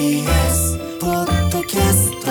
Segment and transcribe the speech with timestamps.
[0.00, 2.30] TBS ポッドキャスト。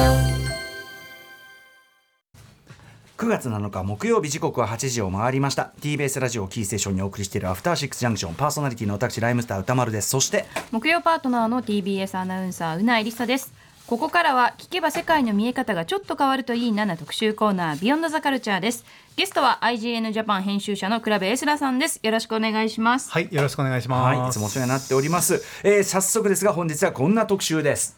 [3.23, 5.71] 9月7日木曜日時刻は8時を回りました。
[5.79, 8.33] TBS ラジオキーステーションにお送りしているアフターシックスジャンクション。
[8.33, 10.09] パーソナリティの私ライムスター歌丸です。
[10.09, 13.53] そして木曜パートナーの TBS アナウンサーうないりさです
[13.89, 18.85] ここからは聞けば世界の見え方がちょっと変わるといいなな特集コーナービヨンドザカルチャーです。
[19.15, 21.99] ゲストは IGN ジャパン編集者の倉部エスラさんです。
[22.03, 23.09] よろしくお願いします。
[23.09, 24.19] はい、よろしくお願いします。
[24.19, 27.97] はいいつもお世話になっております、えー早速ですが本日はこんな特集です。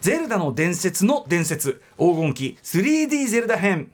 [0.00, 3.92] ゼルダの伝説の伝説黄金期 3D ゼルダ編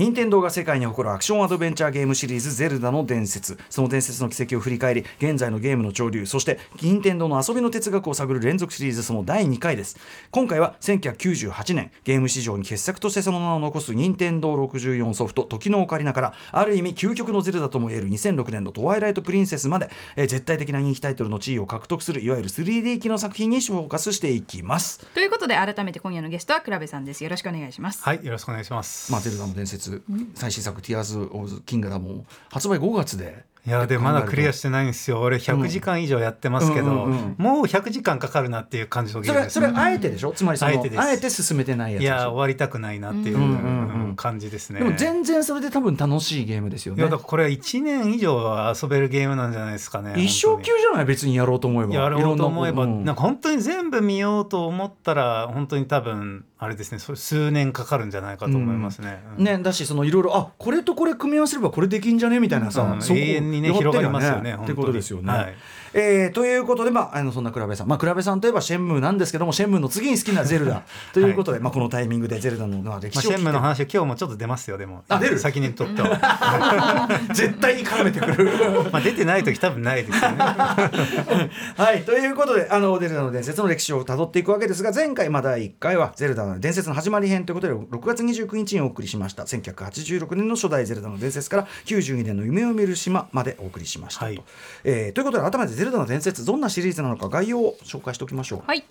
[0.00, 9.98] 任天堂が世界に誇るアクションアドベンチャーゲームシリーズ「ゼルダの伝説」その伝説の軌跡を振り返り現在のゲームの潮流そして任天堂の遊びの哲学を探る連続シリーズその第2回です。
[10.30, 25.04] 今回は1998年ゲーム史上に傑作としてその名を残す任天堂64ソフト「時のオカリナ」からある意味究極のゼルダともいえる2006年の「トワイライト・プリンセス」まで、えー絶対的な人気タイトルの地位を獲得するいわゆる 3D 機の作品にフォーカスしていきます。
[25.12, 27.22] ということで改めて今夜のゲストはクラベさんです。
[27.22, 28.02] よろしくお願いします。
[28.02, 29.12] はい、よろしくお願いします。
[29.12, 29.89] まあ、ゼルダの伝説、
[30.34, 35.20] 最新作「ティアーズ・オブ・ズ・キングダム」も発売5月でいやでまだクリアししてないんですよ。
[35.20, 37.34] 俺100時間以上やってますけど、うんうんうん。
[37.36, 39.54] もう100時間かかるなっていう感じのゲそれームです。
[39.54, 40.32] それあえてでしょ？
[40.32, 44.16] つまりそのあえてあえて進めてないやついや終わりたくないなっていううんうんうんうん。
[44.16, 44.80] 感じですね。
[44.80, 47.02] でも全然それで多分楽しいゲームですよね。
[47.02, 50.14] いやだからこれは1年以上は遊べるゲームなんじゃないですかね。
[50.16, 51.94] 一生級じゃない別にやろうと思えば。
[51.94, 59.24] やろうと思えば、なんか本当に全部見ようと思ったら本当に多分あれですねそれ数年かかるんじゃないかと思いますね。
[59.38, 59.44] うん。
[59.44, 62.38] ね、だしそのいろいろあこれとこれ組み合わせればこれできんじゃね？
[62.38, 63.02] みたいなさ、うん。
[63.02, 65.32] 永遠にね広がりますよねってことですよね。
[65.32, 65.54] はい
[65.92, 70.82] えーということで、まあ、あのそんな倉部さん、まあ、倉部さんといえばシェンムーなんですけどもシェンムーの次に好きなゼルダ。
[71.12, 73.36] ということで、まあ、このタイミングでゼルダのまあ歴まあ、史を聞いて。
[73.36, 75.04] シェンムの話今日もちょっと出ますよでも。
[75.08, 75.38] あ出る？
[75.38, 78.50] 先にとっては絶対に絡めてくる。
[78.92, 80.36] まあ出てない時多分ないですよね。
[81.76, 89.44] はいということであのゼルダの伝説の歴史をたどっていくわけですが前回まあ第1回はゼルダの伝説の始まり編ということで6月29日にお送りしました。
[89.44, 94.26] 1986年の初代ゼルダの伝説から92年の夢を見る島までお送りしましたと。
[94.26, 94.42] はい。
[94.84, 98.62] えーということで改めてゼルダの伝説どんなシリーズなのか概要を紹介しておきましょう。
[98.66, 98.84] はい。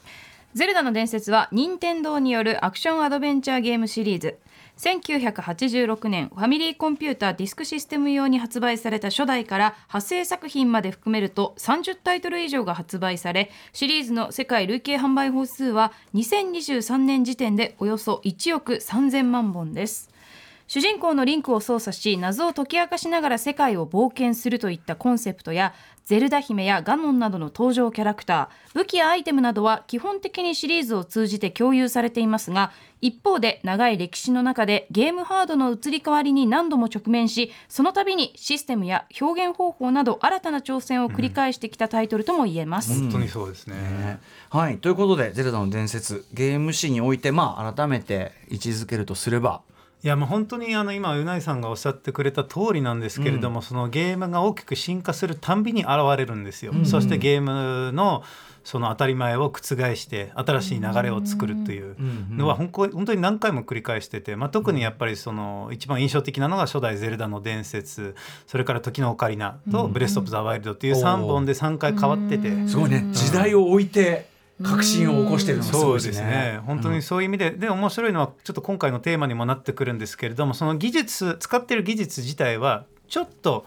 [0.56, 4.40] ゼルダの伝説は任天堂によるアクションアドベンチャーゲームシリーズ。
[4.80, 20.10] 1986年ファミリーコンピューターディスクシステム用に発売された初代から派生作品まで含めると30タイトル以上が発売されシリーズの世界累計販売本数は2023年時点でおよそ1億3000万本です。
[20.72, 25.74] 主人公のリンクを操作し謎を解き明かしながら世界を冒険するといったコンセプトや
[26.06, 32.72] ゼルダ姫やガノンなどの登場キャラクター武器やアイテムなどは基本的にシリーズを通じて共有されていますが
[33.02, 42.94] 一方で長い歴史の中でゲームハードの移り変わりに何度も直面しその度にシステムや表現方法など新たな挑戦を繰り返してきたタイトルとも言えます。
[42.94, 44.20] 本当にそうですね、ね
[44.52, 49.62] はいということで「ゼルダの伝説」ゲーム史においてまあ改めて位置づけるとすれば
[50.02, 58.24] いやもう本当にあの今うないさんがおっしゃってくれた通りなんですけれども、そのゲームが大きく進化するたんびに現れるんですよ、そしてゲームの
[58.64, 59.60] その当たり前を覆
[59.96, 61.96] して新しい流れを作るという
[62.30, 68.16] のは本当本当に何回も繰り返してて、まあ、特にやっぱりその一番印象的なのが初代「ゼルダの伝説」
[68.48, 72.68] それから「時のオカリナ」と「ブレス・オブ・ザ・ワイルド」という3本で3回変わってて。
[72.68, 73.06] すごいね。
[73.12, 74.30] 時代を置いて
[74.64, 76.10] 革新を起こしてるのがすそごいでね。
[76.10, 76.60] うですすね。
[76.66, 83.66] 本当にそういう意味で、で面白いのはちょっと今回のテーマにもなってくるんですけれどもその技術使ってる技術自体はちょっと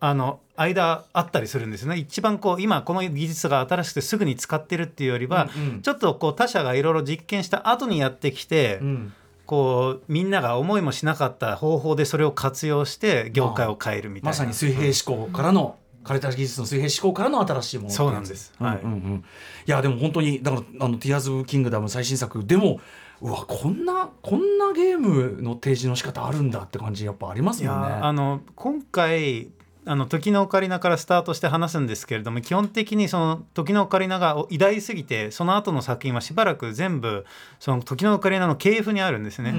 [0.00, 1.96] あの間あったりするんですね。
[1.96, 5.82] 一番こう今この技術が新しくてすぐに使ってるっていうよりは、うんうん。
[5.82, 9.12] ちょっとこう他社がいろいろ実験した後にやってきて、うん。
[9.46, 14.30] こうみんなが思いもしなかった方法でそれを活用して業界を変えるみたいな。
[14.30, 18.52] まさに水平思考からの、枯れた技術の水平思考からの新しいものそうなんです。
[18.58, 19.24] はいうんうんうん。
[19.66, 19.70] い。
[19.70, 22.80] やでも本当にだからあの「ティアーズ・オブ・キングダム」最新作でも
[23.20, 27.88] うわこんなこんなゲームの提示の仕方あるんだって感じやっぱありますいよね。
[27.88, 29.48] やあの今回
[29.86, 37.26] あの時のオカリナからスタートして話すんですけれども基本的にその時のオカリナが偉大すぎてその後の作品はしばらく全部
[37.58, 39.54] その時のオカリナの系譜にあるんですね。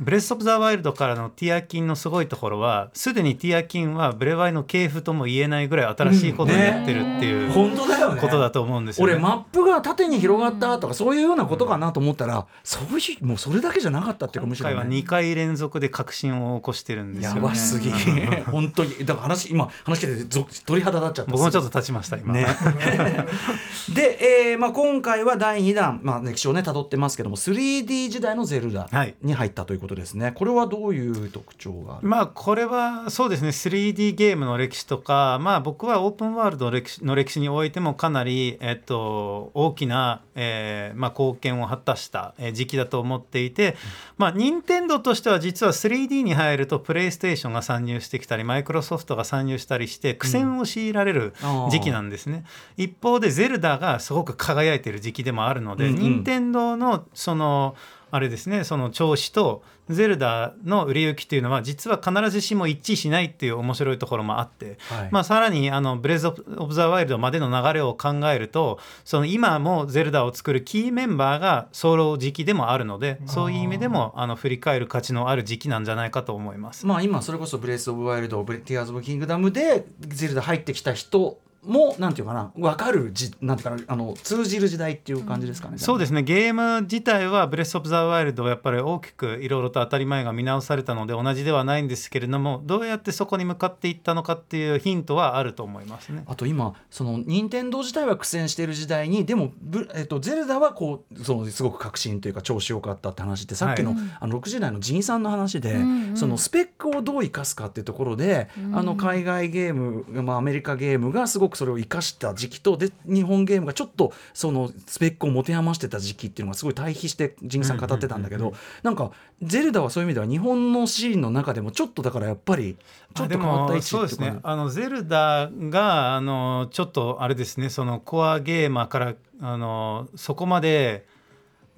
[0.00, 9.12] ブレス・オブ・ザ・ワイルドからのティアキンのすごいところはすでにティアキンはブレワイの系譜とも言えないぐらい新しいことをやってるっていう、本当だよねことだと思うんですよね。
[9.12, 17.40] 俺マップが縦に広がったとかそういうようなことかなと思ったらそういうもうそれだけじゃなかったっていうかむしろ、今回はね、2回連続で革新を起こしてるんですよ、やね。
[17.42, 17.90] ばすぎ
[18.50, 21.32] 本当にだから話今話聞いてぞ鳥肌立っちゃった。
[21.32, 22.34] 僕もちょっと立ちました今。
[22.34, 22.46] ね。
[23.94, 29.14] で、えーまあ、今回は第2弾、まあ、歴史をね辿ってますけども 3D 時代のゼルダはい。
[29.22, 43.76] に入ったということですね、これはどういう特徴がまあこれはそうですね 3D ゲームの歴史とかまあ僕はオープンワールドの歴史の歴史においてもかなり、えっと、大きな、えーまあ、貢献を果たしたえー時期だと思っていて、
[44.16, 51.34] まあ任天堂としては実は 3D に入るとプレイステーションが参入してきたりマイクロソフトが参入したりして苦戦を強いられる
[51.70, 52.44] 時期なんですね、
[52.76, 56.00] 一方でゼルダがすごく輝いてる時期でもあるので、うんうん。
[56.00, 57.76] 任天堂のその
[58.10, 66.32] あれですねその調子とゼルダの売れ行きっていうのは実は必ずしも一致しないっていう面白いところもあって、はいまあ、さらにあのブレイズ・オ
[66.66, 76.86] ブ・ザ・ワイルドまでの流れを考えるとその今もゼルダを作るキーメンバーがソロ時期でもあるのでそういう意味でもあの振り返る価値のある時期なんじゃないかと思います。
[76.86, 85.78] まあ今それこそブレイス・オブ・ワイルド、ティアーズ・オブ・キングダムでゼルダ入ってきた人もなんていうかな分かるじなんていうかなあの通じる時代っていう感じですかね。
[85.78, 96.24] そうですねゲーム自体はブレス・オブ・ザ・ワイルドはやっぱり大きくいろいろと当たり前が見直されたので同じではないんですけれどもどうやってそこに向かっていったのかっていうヒントはあると思いますね。
[96.26, 119.10] あと今その任天堂自体は苦戦している時代にでもブ、えっと、ゼルダはこうそのすごく革新というか調子良かったって話ってさっきの,、はいあの6時代のジンさんの話で、んうんそのスペックをどう生かすかっていうところで、あの海外ゲーム、まあ、アメリカゲームがすごくそれを生かした時期とで日本ゲームがちょっとそのスペックを持て余してた時期っていうのがすごい対比してジンさん語ってたんだけど、なんか
[119.42, 122.76] ゼルダはそういう意味では日本のシーンの中でもちょっとだからやっぱり
[123.14, 124.36] ちょっと変わった位置そうですっていうか。
[124.36, 124.40] ね。
[124.44, 131.06] あのゼルダがあのちょっとあれですねそのコアゲーマーからあのそこまで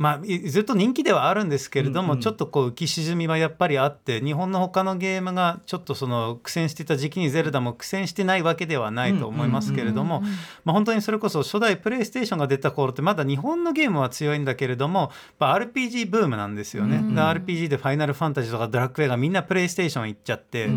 [0.01, 2.23] まあ、いずっと人気ではあるんですけれども、うんうん。
[2.23, 10.23] ちょっとこう浮き沈みはやっぱりあって日本の他のゲームがちょっとその苦戦してた時期にゼルダも苦戦してないわけではないと思いますけれども、
[10.65, 16.97] まあ、本当にそれこそ初代プレイステーションが出た頃ってまだ日本のゲームは強いんだけれども RPG ブームなんですよね。
[17.15, 20.71] で RPG で「ファイナルファンタジー」とか「ドラクエ」がみんなプレイステーション行っちゃって、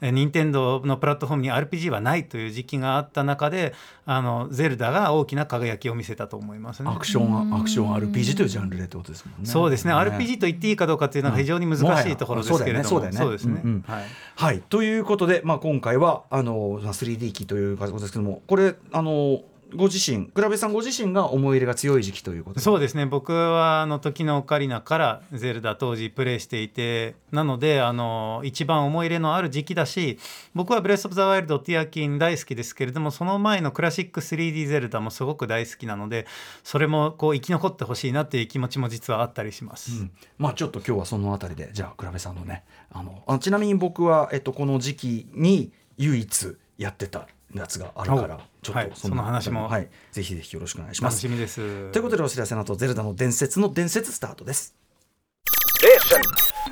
[0.00, 3.74] え任天堂のプラットフォームに RPG はないという時期があった中で
[4.06, 6.90] あのゼルダが大きな輝きを見せたと思いますね。
[6.90, 6.96] ア。
[6.96, 9.46] クションアクション RPG というジャンルでってことですもんね。
[9.46, 9.92] そうですね。
[9.92, 13.18] RPG と言っていいかどうかっていうのは非常に難しいところですけれども、そうだよね。
[13.18, 13.82] そうだよね。
[13.86, 14.04] はい。
[14.36, 14.62] はい。
[14.68, 19.42] ということで、まあ、今回はあのまあ 3D 機ということですけどもこれあの
[19.74, 22.60] ご自身倉部さんご自身が思い入れが強い時期ということで。
[22.62, 23.06] そうですね。
[23.06, 30.18] 僕はあの時のオカリナからゼルダ当時プレイしていてなのであの一番思い入れのある時期だし
[30.54, 36.26] 僕はブレス・オブ・ザ・ワイルドティアキン大好きですけれどもその前のクラシック 3D ゼルダもすごく大好きなので
[36.64, 39.92] それもこう生き残ってほしいなっていう気持ちも実はあったりします。
[39.92, 40.10] うん。
[40.38, 51.22] まあちょっと今日はそのあたりでじゃあ倉部さんのねあのあちなみに僕は、えっと、この時期に唯一やってたやつがあるからおちょっはいとその話もはい、ぜひぜひよろしくお願いします。
[51.26, 51.90] 楽しみです。
[51.90, 54.74] ということでお知らせの後ゼルダの伝説の伝説スタートです。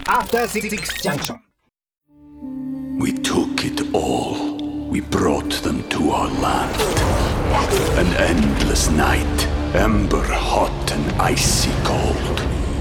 [0.06, 1.38] After Six Junction.
[3.00, 4.58] We took it all.
[4.90, 6.76] We brought them to our land.
[7.98, 12.38] An endless night, ember hot and icy cold.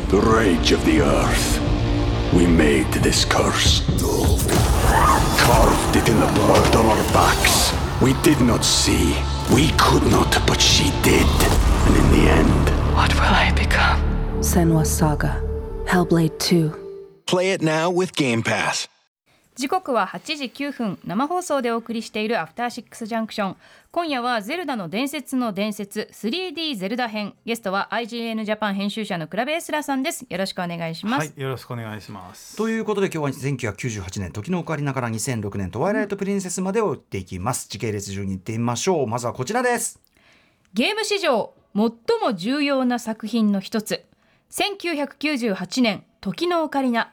[0.10, 1.60] The rage of the earth.
[2.34, 3.84] We made this curse.
[5.39, 7.66] Carved it in the blood on our backs.
[8.01, 9.16] We did not see.
[9.54, 11.25] We could not, but she did.
[11.88, 14.00] And in the end, What will I become?
[14.42, 15.42] Senwa Saga.
[15.86, 16.72] Hellblade 2.
[17.25, 18.88] Play it now with Game Pass.
[19.58, 23.56] 時刻は8時9分生放送でお送りしているアフターシックスジャンクション。
[23.90, 27.34] 今夜はゼルダの伝説の伝説 3D ゼルダ編。
[27.44, 30.28] ゲストは IGN ジャパン編集者のクラベエスラさんです。
[30.30, 32.56] よろしくお願いします、はい、よろしくお願いします。
[32.56, 37.68] ということで今日は1998年時のオカリナから2006年トワイライトプリンセスまでを追っていきます。
[37.68, 39.08] 時系列順に行ってみましょう。
[39.08, 40.00] まずはこちらです。
[40.76, 41.84] ゲーム史上最
[42.22, 44.06] も重要な作品の一つ。
[44.52, 47.12] 1998年時のオカリナ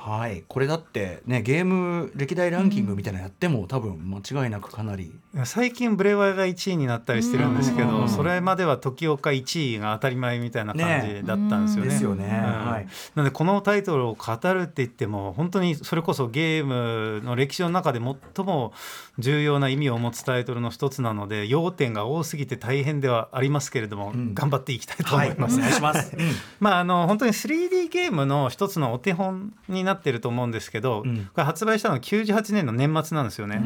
[0.00, 0.44] はい。
[0.46, 5.12] これだってねゲーム歴代ランキングみたいなのやっても、多分間違いなくかなり。
[5.44, 7.88] 最近ブレワイが1位になったりしてるんですけうん。
[7.88, 11.90] どそれまでは時岡1位が当たり前みたいな感じだったんですよね。
[11.90, 12.70] ですよね、うん。
[12.70, 12.86] はい。
[13.16, 18.72] なのでこのタイトルを語るって言っても本当にそれこそゲームの歴史の中で最も
[19.18, 24.34] 重要な意味を持つタイトルの一つなので要点が多すぎて大変ではありますけれども、ん。
[24.34, 25.58] 頑張っていきたいと思います。
[25.58, 25.92] 願いしま
[26.60, 31.26] まあ、あの本当に 3D ゲームの一つのお手本になってると思うんですけど、うん。
[31.26, 33.62] これ発売したのは98年の年末なんですよね。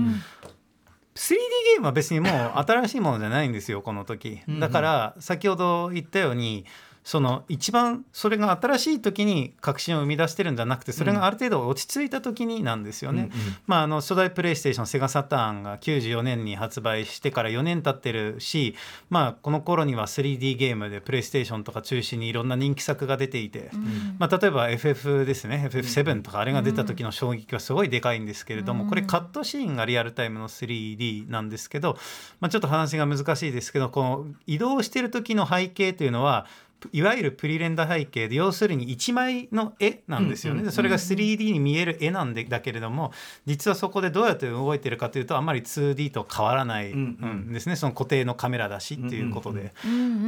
[1.14, 4.40] 3D ゲームは別にもう新しいものじゃないんですよこの時。
[4.48, 4.60] うんうん。
[4.60, 6.64] だから先ほど言ったように
[7.04, 13.22] その一番それが新しい時に革新を生み出してるんじゃなくてそれがある程度落ち着いた時になんですよね。
[13.22, 13.56] うんうん。
[13.66, 18.76] まあ、あの初代プレイステーションセガサターンが94年に発売してから4年経ってるし、
[19.10, 23.70] まあ、この頃には 3D ゲームでプレイステーションとか中心にいろんな人気作が出ていて、
[24.18, 25.68] まあ、例えば FF ですね。
[25.70, 31.98] FF7 とかあれが出た時の衝撃はすごいでかいんですけれども、これカットシーンがリアルタイムの 3D なんですけど、
[32.40, 36.46] まあ、ちょっと話が難しいですけどこの移動してる時の背景というのは
[36.92, 43.12] いわゆるプリレンダ背景で要するに1枚の絵なんですよね、うんうんでそれが 3D に見える絵なんでだけれども
[43.46, 47.76] 実はそこでどうやって動いてるかというとあんまり 2D と変わらないうんですね。
[47.76, 49.72] その固定のカメラだしっていうことで、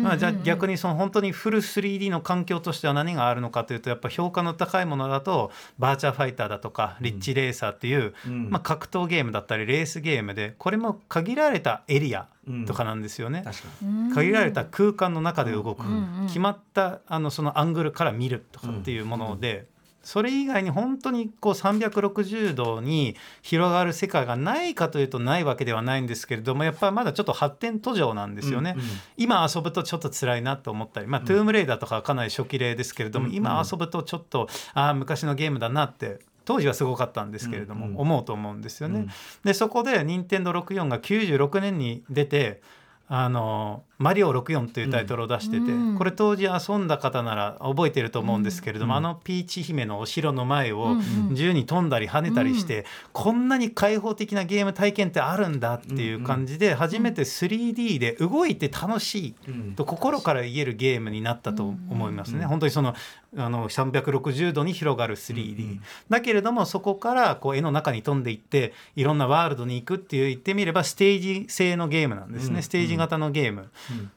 [0.02, 8.50] まあ、じゃあ逆にその本当にフル 3D の環境としては何があるのかというとやっぱ評価の高いものだとバーチャーファイターだとかリッチレーサーっていう、うん。
[8.50, 12.28] まあ、格闘ゲームだったりレースゲームでこれも限られたエリア
[12.66, 13.42] とかなんですよね。
[13.44, 14.12] 確かに。
[14.12, 16.20] 限られた空間の中で動く、ん。
[16.20, 19.66] うん決まったあのそのアングルから見るとかっていうもので、
[20.04, 28.74] それ以外に本当にこう360度に広がる世界がないかというとないわけではないんですけれどもやっぱりまだちょっと発展途上なんですよね。
[28.76, 28.86] うんうん
[29.16, 33.36] 今遊ぶとちょっと辛いなと思ったり、まあトゥームレイダーとかはかなり初期例ですけれども、うんうん。
[33.36, 39.00] 今遊ぶとちょっとああ昔のゲームだなって当時はすごかったんですけれども、うんうん思うと思うんですよね。
[39.00, 39.08] うん
[39.44, 42.60] でそこで任天堂64が96年に出て
[43.08, 45.98] あの「マリオ64」というタイトルを出してて、うん。
[45.98, 51.28] これ当時遊んだ方なら覚えてると思うんですけれども、あのピーチ姫のお城の前をうんうん。
[51.30, 59.74] 自由に飛んだり跳ねたりして、こんなに開放的なゲーム体験ってあるんだっていう感じで初めて 3D で動いて楽しいうん。
[59.74, 62.44] と心から言えるゲームになったと思いますね。
[62.46, 62.94] 本当にその
[63.36, 72.62] あの360度に広がる 3D、だけれどもそこからこう絵の中に飛んでいっていろんなワールドに行くっていう言ってみればステージ制のゲームなんですね、うん。
[72.62, 73.70] ステージ型のゲーム、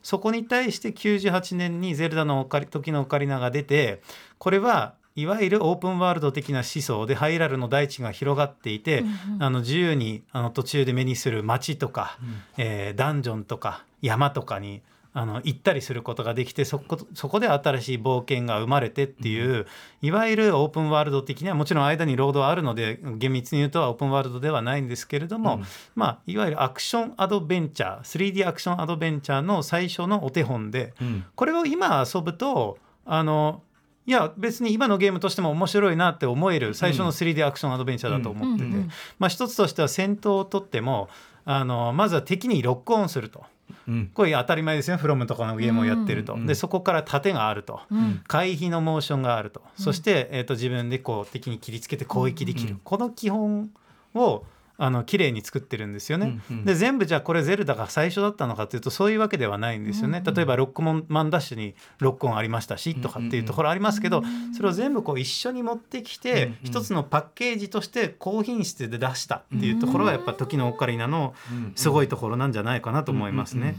[0.03, 4.01] そこに対して98年に「ゼルダのオカリ時のオカリナ」が出て
[4.38, 9.03] これはいわゆるオープンワールド的な思想でハイラルの大地が広がっていて、
[9.39, 12.19] あの自由にあの途中で目にする街とか、
[12.57, 14.84] えーダンジョンとか山とかに
[15.17, 19.65] あの行ったりすることができてそこそこで新しい冒険が生まれてっていう、
[20.03, 25.62] いわゆるオープンワールド的にはもちろん間にロードはあるので厳密に言うとオープンワールドではないんですけれども、
[25.95, 31.25] まあ、いわゆるアクションアドベンチャー 3D アクションアドベンチャーの最初のお手本で、ん。
[31.33, 33.63] これを今遊ぶとあの
[34.05, 38.74] いや別に今のゲームとしても面白いなって思える最初の 3D アクションアドベンチャーだと思ってて、うん。
[38.74, 38.79] うん。
[38.81, 38.89] うん。
[39.17, 41.09] まあ、一つとしては戦闘をとっても
[41.43, 43.45] あのまずは敵にロックオンすると。
[43.88, 44.12] うん。
[44.13, 44.97] これ当たり前ですね。
[44.97, 46.45] フロムとかのゲームをやってると、うん。
[46.45, 48.21] でそこから盾があると、ん。
[48.27, 52.81] 回避のモーションがあると、そして、えー、と自分でこう敵に切りつけて攻撃できる、うん。
[52.83, 53.69] この基本
[54.13, 54.45] を
[54.79, 56.39] あの綺麗に作ってるんですよね。
[56.50, 56.65] うんうん。
[56.65, 60.22] で全部じゃあこれゼルダが最初だったのかというとそういうわけではないんですよね。
[60.25, 64.24] 例えばロックモンマンダッシュにロックオンありましたしとかっていうところありますけど、
[64.55, 71.34] それを全部こう一緒に持ってきて、一つのパッケージとして高品質で出したっていうところがやっぱ時のオカリナの
[71.75, 73.75] すごいところなんじゃないかなと思いますね。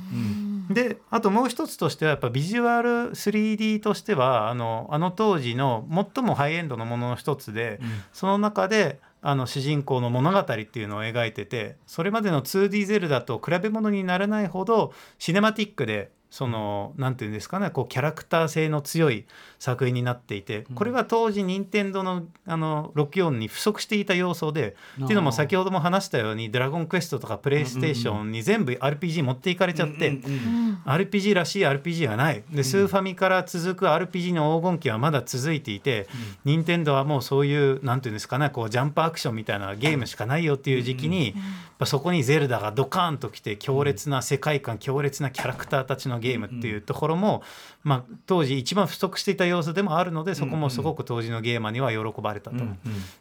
[0.70, 7.80] であともう一つとしてはやっぱビジュアル 3D としてはあのあの当時の最もハイエンドのものの一つで、
[8.12, 19.24] その中であの主人公の物語っていうのを描いててそれまでの 2D ゼルダと比べ物にならないほどシネマティックでそのなんていうんですかねこうキャラクター性の強い
[19.58, 30.18] 作品になっていてこれは当時任天堂のあの64に不足していた要素でっていうのも先ほども話したように「ドラゴンクエスト」とかプレイステーションに全部 RPG 持っていかれちゃって。
[30.84, 32.42] RPG らしい RPG がない。
[32.50, 36.08] でスーファミから続く RPG の黄金期はまだ続いていて、
[36.44, 41.34] 任天堂はもうそういうなんていうんですかねこうジャンプアクションみたいなゲームしかないよっていう時期に、
[41.78, 47.42] ぱそこにゼルダがドカーンときて強烈な世界観強烈なキャラクターたちのゲームっていうところも、
[47.84, 52.56] まあ、当時一番不足していた要素でもあるのでそこもすごく当時のゲーマーには喜ばれたと。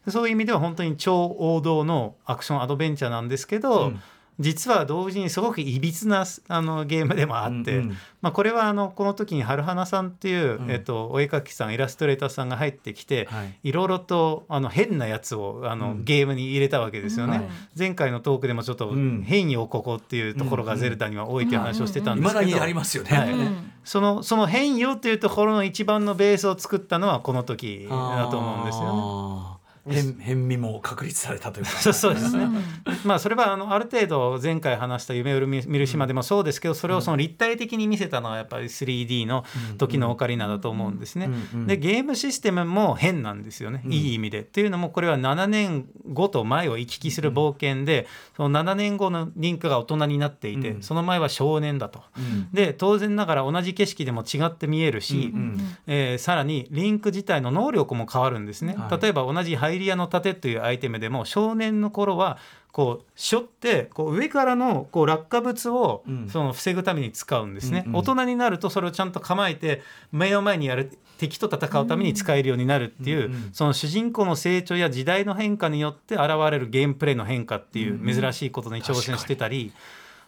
[0.10, 4.02] そういう意味では本当に超王道のアクションアドベンチャーなんですけど、うん
[4.40, 7.98] 実は同時にすごくいびつなあのゲームでもあって、うんうん。
[8.22, 10.72] まあ、これはあのこの時に春花さんっていう、うん。
[10.72, 13.56] えっと、お絵描きさんイラストレーターさんが入ってきて、はい。
[13.64, 16.04] いろいろとあの変なやつをあの、うん。
[16.04, 17.50] ゲームに入れたわけですよね、はい。
[17.78, 19.24] 前回のトークでもちょっとうん。
[19.26, 23.18] 変よここっていうところがゼルダには多いという話をしてたんですけど、未だにありますよね。
[23.18, 23.32] はい。
[23.32, 23.72] うん。
[23.84, 29.57] そのその変よっていうところの一番のベースを作ったのはこの時だと思うんですよね。
[29.90, 31.72] 変変味も確立されたというか。
[31.80, 32.48] そうそうですね。
[33.06, 39.46] まあそれはあのある程度前回話した夢を見る島でもそうですけど、それをその立体的に見せたのはやっぱり 3D の
[39.78, 41.30] 時のオカリナだと思うんですね。
[41.66, 43.82] でゲームシステムも変なんですよね。
[43.88, 44.42] いい意味で。
[44.42, 50.82] っていうのもこれは7年後と前を行き来する冒険で、その7年後のリンクが大人になっていて、うん。
[50.82, 52.04] その前は少年だと。
[52.18, 52.50] うん。
[52.52, 55.34] で当然ながら同じ景色でも違って見えるし、
[55.88, 59.02] えーさらにリンク自体の能力も変わるんですね、はい。
[59.02, 62.38] 例えば同じハイリアの盾というアイテムでも少年の頃は
[62.72, 66.30] こう背負ってこう上からのこう落下物をうん。
[66.30, 69.82] その防ぐために使うんですね、うんうん大人になるとそれをちゃんと構えて
[70.12, 79.74] 目の前にやる敵と戦うために使えるようになるっていう、その主人公の成長や時代の変化によって現れるゲームプレイの変化っていう珍しいことに挑戦してたり、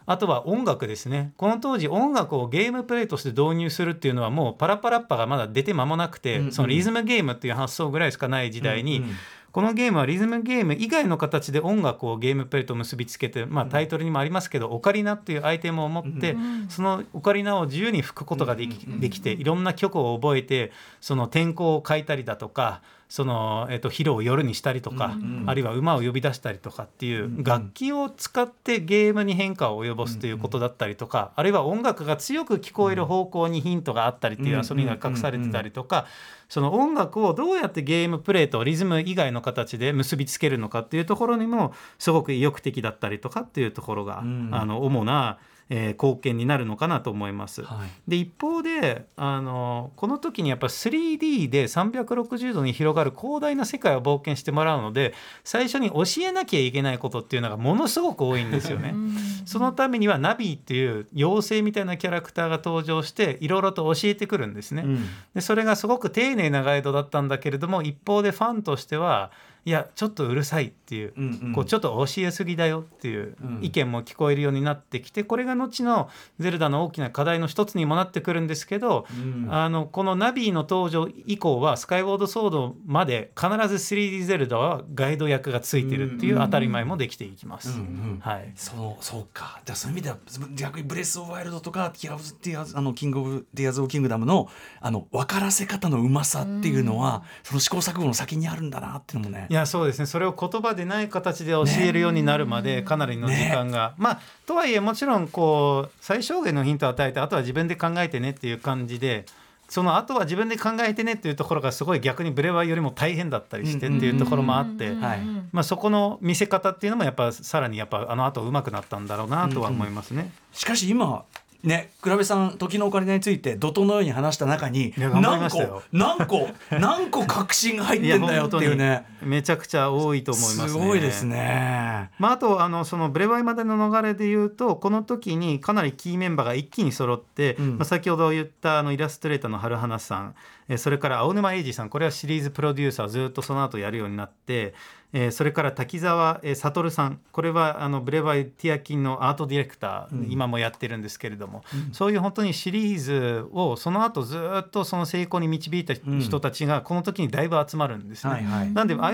[0.06, 1.32] あとは音楽ですね。
[1.36, 6.52] この当時音楽をゲームプレイとして導入するっていうのはもうパラパラッパがまだ出て間もなくて、うんうん。
[6.52, 9.10] そのリズムゲームっていう発想ぐらいしかない時代に、うんうん
[9.52, 16.36] このゲームはリズムゲーム以外の形で音楽をゲームプレイと結びつけて、まあ、タイトルにもありますけど、オカリナっていうアイテムを持って、
[16.68, 36.06] そのオカリナを自由に吹くことができ,、できていろんな曲を覚えてその天候を変えたりだとかその、えっと昼を夜にしたりとか、あるいは馬を呼び出したりとかっていう楽器を使ってゲームに変化を及ぼすということだったりとか、あるいは音楽が強く聞こえる方向にヒントがあったりっていう遊びが隠されてたりとか、
[36.48, 44.50] その音楽をどうやってゲームプレイとリズム以外の形で結びつけるのかっていうところにもすごく意欲的だったりとかっていうところが、ん。
[44.52, 45.38] あの主な、
[45.70, 47.62] えー貢献になるのかなと思います。
[47.62, 58.94] はいで一方であのこの時にやっぱ 3D で360度に広がる広大な世界を冒険してもらうので最初に教えなきゃいけないことっていうのがものすごく多いんですよね。
[59.46, 64.82] そのためにはナビっていう妖精みたいなキャラクターが登場していろいろと教えてくるんですね。
[64.84, 69.30] うんでそれがすごく丁寧なガイドだったんだけれども一方でファンとしては
[69.64, 71.52] いやちょっとうるさいっていう,、うんうん。
[71.52, 73.58] こうちょっと教えすぎだよっていううん。
[73.62, 79.52] 意見も聞こえるようになってきてこれが後のゼルダの大きな課題の一つにもなってくるんですけど、うん。
[79.52, 87.70] あのこのナビの登場以降はスカイウォードソードまで必ず 3D ゼルダはガイド役がついてるっていう当たり前もできていきます。
[87.70, 87.80] うんう
[88.16, 88.20] ん。
[88.20, 88.52] はい。
[88.56, 89.60] そうそうか。
[89.64, 90.18] じゃあそういう意味では
[90.54, 94.48] 逆にブレス・オブ・ワイルドとかティアズ・ティアズあのキング・オブ・ティアズ・オブ・キングダムの
[94.80, 100.06] あの分からせ方のうまさっていうのは、その試行錯誤の先にあるんだなっていうのもねいやそうですね。
[100.06, 109.26] それを言葉でない形で教えるようになるまでかなりの時間が、まあとはいえもちろんこう最小限のヒントを与えてあとは自分で考えてねっていう感じで
[109.68, 115.20] その後は自分で考えてねっていうところがすごい逆にブレワイよりも大変だったりしてっていうところもあって、はい。
[115.52, 120.32] まあ、そこの見せ方っていうのもやっぱさらにやっぱあの後上手くなったんだろうなとは思いますね。
[120.52, 121.24] しかし今
[121.62, 130.68] ね、倉部さん時のオカリナについて怒涛のように話した中に何個何個何個確信が入ってんだよっていうねめちゃくちゃ多いと思いますね。
[130.68, 132.10] すごいですね。
[132.18, 140.34] まあ、あとあのそのブレワイまでの逃れで言うとこの時にかなりキーメンバーが一気に揃って、うんまあ、先ほど言ったあのイラストレーターの春花さん
[140.70, 144.72] えーそれから青沼英二さんこれはシリーズプロデューサーずっとその後やるようになって、
[145.12, 158.32] えーそれから滝沢えー悟さんこれはあのブレワイティアキンのアートディレクター、今もやってるんですけれども、そういう本当にシリーズをその後ずっとその成功に導いた人たちがこの時にだいぶ集まるんですね。
[158.32, 158.72] はいはい。
[158.72, 159.08] なんでああ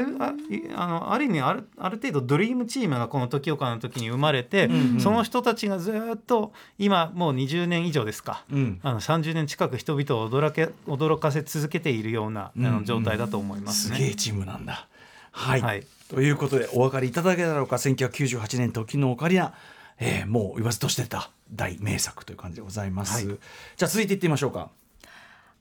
[0.74, 8.80] あのある意味あるある程度ドリームチームがこの時岡の時に生まれて、その人たちがずっと今もう20年以上ですか、うん。
[8.82, 13.96] あの30年近く人々を驚け驚かせ続けているような、あうんの状態だと思いますね。
[13.96, 14.88] すげえチームなんだ。
[15.32, 19.54] はい、はいということでお分かりいただけただろうか1998年時のオカリナ、
[19.98, 23.26] えーもう言わずとしてた大名作という感じでございます。
[23.26, 23.38] はい
[23.76, 24.70] じゃあ続いていってみましょうか。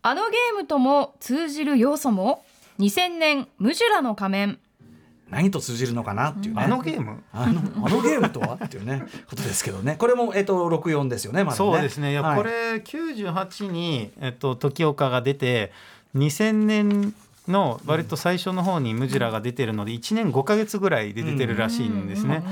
[0.02, 2.46] あのゲームとも通じる要素も
[2.80, 4.60] 2000年ムジュラの仮面
[5.30, 6.64] 何と通じるのかなっていうね。
[6.64, 7.24] あのゲーム？
[7.34, 9.96] あのあのゲームとはっていうねことですけどね。
[9.98, 11.44] これもえっ、と64ですよね。
[11.44, 15.72] まだねそうですねいや、はいこれ98に、えっと、時岡が出て
[16.16, 17.14] 2000年
[17.48, 22.44] の割と最初の方にムジュラが出てるので1年5ヶ月ぐらいで出てるらしいんですね。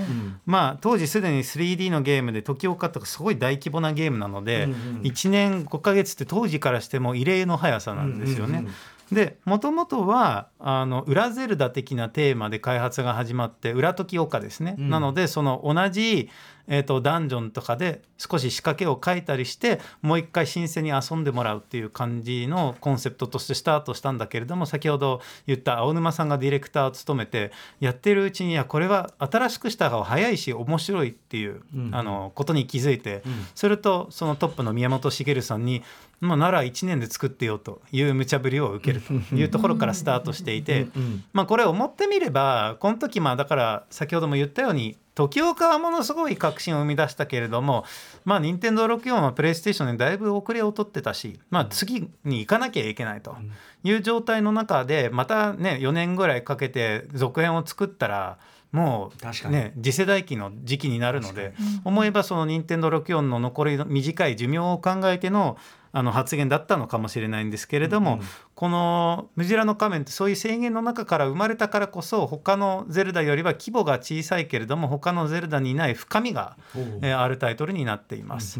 [0.45, 8.65] まあ当時すでに 3D のゲームで時岡とかすごい大規模なゲームなので、うんうん1年5ヶ月って当時からしても異例の速さなんですよね。
[9.11, 14.89] でもともとはあの裏ゼルダ的なテーマで開発が始まって裏時岡ですね、うん。
[14.89, 16.29] なのでその同じ、
[16.67, 31.89] えー、とダンジョンとかで少し仕掛けを書いたりしてもう一回新鮮に遊んでもらうっていう感じのコンセプトとしてスタートしたんだけれども先ほど言った青沼さんがディレクターを務めてやってるうちにいやこれは新しくした方が早いし面白いっていう、うん。
[31.93, 33.45] あのことに気づいて、うん。
[33.53, 35.83] するとそのトップの宮本茂さんに
[36.23, 47.85] 「もうなら1年で作ってよ」という無茶ぶりを受けるというところからスタートしていて、うんまあ、これ思ってみればこの時まあだから先ほども言ったように時岡はものすごい革新を生み出したけれども
[48.25, 53.35] まあ任天堂64はプレイステーションにだいぶ遅れを取ってたし、まあ、次に行かなきゃいけないと
[53.83, 58.37] いう状態の中でまたね4年ぐらいかけて続編を作ったら
[58.73, 59.53] もう確かに。
[59.53, 61.53] ね次世代機の時期になるので
[61.85, 65.57] 思えばその任天堂64の残りの短い寿命を考えての
[65.95, 68.19] あの発言だったのかもしれないんですけれども、
[68.55, 76.57] このムジラの仮面ってそういう制限の中から生まれたからこそ他のゼルダよりは規模が小さいけれども他のゼルダにない深みが、
[77.03, 78.59] えーあるタイトルになっています。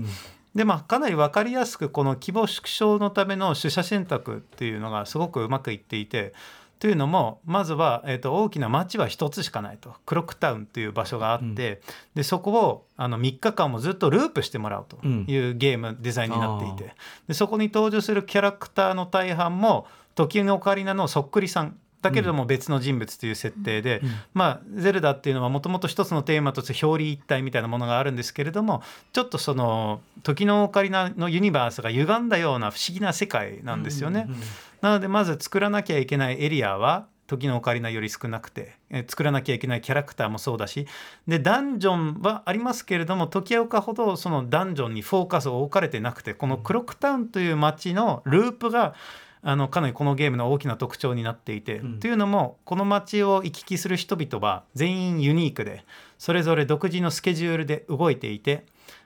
[0.53, 6.33] でまあ、かなり分かりやすくこの規模縮小のための取捨選択っていうのがすごくうまくいっていて
[6.83, 9.95] というのもまずは、えー、と大きな町は一つしかないと。
[10.05, 11.79] クロックタウンという場所があって、
[12.13, 16.93] でそこをあの3日間もずっとループしてもらうというゲームデザインになっていて、
[17.29, 24.01] でそこに登場するキャラクターの大半も時のオカリナのそっくりさんだけれども別の人物という設定で、
[24.33, 34.27] まあゼルダっていうのはもともと一つのテーマとして表裏一体みたいなものがあるんですけれどもちょっとその時のオカリナのユニバースが歪んだような不思議な世界なんですよね。
[34.81, 40.87] なのでまず作らなきゃいけないエリアは時のオカリナより少なくて、えー作らなきゃいけないキャラクターもそうだし
[41.27, 48.93] でダンジョンはありますけれども時岡ほどそのダンジョンにフォーカスを置かれてなくてこのクロックタウンという街のループが
[49.45, 55.83] あのかなりこのゲームの大きな特徴になっていて、というのもこの街を行き来する人々は全員ユニークで
[56.17, 58.65] それぞれ独自のスケジュールで動いていて、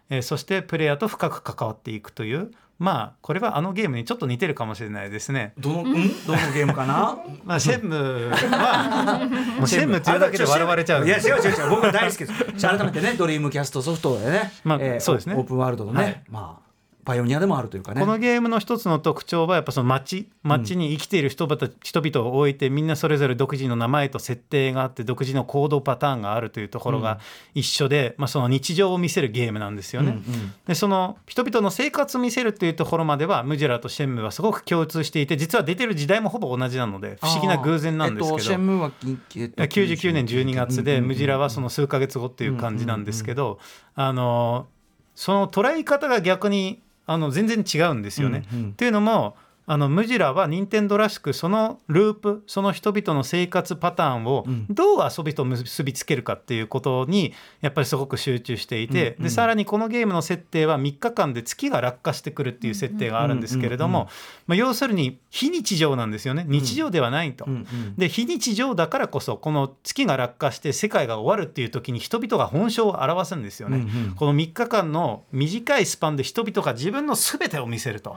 [0.09, 5.53] えーそしてプレイヤーと深く関わっていくというまあこれはあのゲームにちょっと似てるかもしれないですね。
[5.57, 7.17] どの、うん、どのゲームかな？
[7.43, 11.69] まあ、シェンムは もうシェンムっていうだけで笑われちゃういや違う違う違う。
[11.71, 12.67] 僕は大好きです。
[12.67, 15.33] 改めてねドリームキャストソフトでね、まあそうですね。
[15.33, 16.23] オープンワールドのね、はい。
[16.29, 16.66] まあ
[17.07, 18.01] パイオニアでもあるというかね。
[18.01, 27.21] このゲームの一つの特徴はやっぱその街街に生きている人々,、人々を置いてみんなそれぞれ独自の名前と設定があって独自の行動パターンがあるというところが
[27.53, 30.19] 一緒で、まあ、その日常を見せるゲームなんですよね。
[30.67, 38.33] でその人々の生活を見せるというところまではムジェラとシェンムはすごく共通していて実は出てる時代もほぼ同じなので不思議な偶然なんですけど。
[38.33, 38.91] えっと、シェンムーは、
[39.37, 43.59] えっと99年12月でうんうんうんムジラはその数ヶ月後っていう感じなんですけど
[43.95, 44.67] あの
[45.15, 48.45] その捉え方が逆にあの全然違うんですよね。
[48.53, 49.35] うんうんっていうのも
[49.69, 64.07] あのムジラは任天堂らしくそのループその人々の生活パターンをどう遊びと結びつけるかっていうことにやっぱりすごく集中していて、でさらにこのゲームの設定は3日間で月が落下してくるっていう設定があるんですけれども、
[64.47, 66.45] まあ、要するに非日常なんですよね。
[66.47, 67.43] 日常ではないと。
[67.45, 67.95] うんうん。
[67.97, 73.79] で非日常だからこそこの月が落下して世界が終わるっていう時に人々が本性を表すんですよね。
[73.79, 74.15] うんうん。
[74.15, 78.15] この3日間の短いスパンで人々が自分の全てを見せると。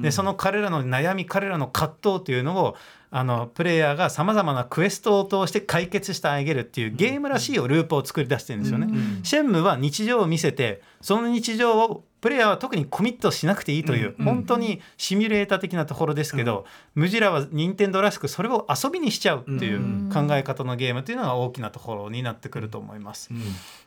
[0.00, 2.76] でその彼らの悩み彼らの葛藤というのを
[3.10, 8.88] あのプレイヤーがさまざまなクエストを通して解決してあげるっていうゲームらしいループを作り出してるんですよね。
[9.22, 23.28] シェンムは日常を見せてその日常をプレイヤーは特にコミットしなくていいという、本当にシミュレーター的なところですけど、ムジラは任天堂らしくそれを遊びにしちゃうっていう考え方のゲームというのが大きなところになってくると思います。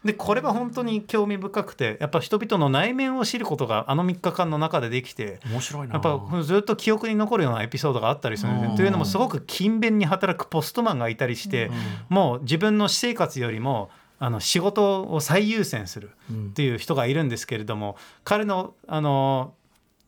[0.03, 5.93] でこれは本当に興味深くてやっぱ人々の内面を知ることがあの3日間の中でできて面白いな。
[5.93, 11.71] やっぱずっと記憶に残るようなエピソードがあったりするんですねというのもすごく勤勉に働くポストマンがいたりして、
[12.09, 13.89] もう自分の私生活よりも
[14.25, 19.53] あの仕事を最優先するっていう人がいるんですけれども、彼のあの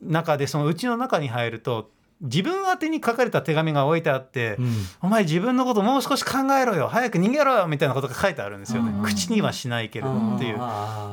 [0.02, 4.58] 中でそのうちの中に入ると自分宛てに書かれた手紙が置いてあって、
[5.04, 10.58] お前自分のこともう少し考えろよ早く逃げろよみたいなことが書いてあるんですよね、口にはしないけれどっていう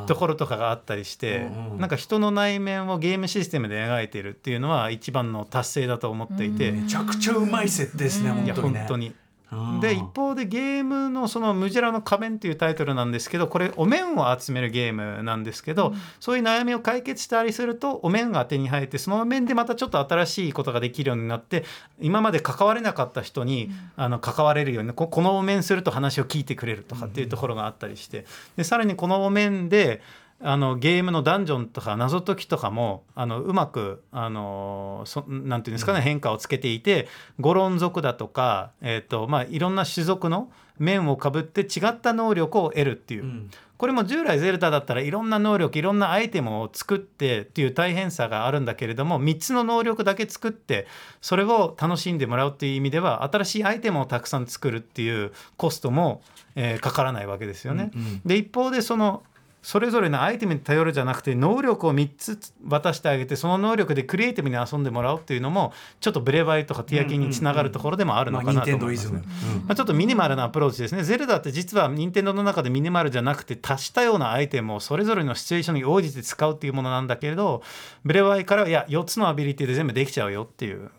[0.06, 1.78] ところとかがあったりして、うんうん。
[1.80, 8.78] なんか人の内面をゲームシステムで描いているっていうのは一番の達成だと思っていて、めちゃくちゃうまい設定ですね、本当にね。
[8.80, 9.14] 本当に。
[9.54, 21.64] うんで一方でゲームのその「ムジェラの仮面」っていうタイトルなんですけどこれお面を集めるゲームなんですけど、そういう悩みを解決したりするとお面が手に入ってそのお面でまたちょっと新しいことができるようになって
[22.00, 28.24] 今まで関われなかった人に、あの関われるようにここのお面すると話を聞いてくれるとかっていうところがあったりして。
[28.56, 30.00] でさらにこのお面で
[30.40, 37.08] あのゲームのダンジョンとか謎解きとかもあのうまくあのそなんていうんですかね、変化をつけていて
[37.40, 50.86] ゴロン族だとか、えーとまあ、いろんな種族の面をかぶって違った能力を得るっていう、これも従来ゼルダだったらいろんな能力いろんなアイテムを作ってっていう大変さがあるんだけれども3つの能力だけ作って
[51.20, 56.22] それを楽しんでもらうっていう意味では新しいアイテムをたくさん作るっていうコストも、
[56.54, 57.90] えーかからないわけですよね。
[58.24, 59.22] で一方でその
[59.64, 69.22] それぞれのアイテムに頼るじゃなくて能力を3つ渡してあげてその能力でクリエイティブに遊んでもらうっていうのもちょっとブレバイとかティアキンにつながるところでもあるのかなと思いますね。
[69.66, 71.02] まあちょっとミニマルなアプローチですね。
[71.02, 77.62] ゼルダって実は任天堂の中でミニマルじゃなくて足したようなアイテムをそれぞれのシチュエーションに応じて使うっていうものなんだけれど
[78.04, 80.90] ブレバイからいや4つのアビリティで全部できちゃうよっていう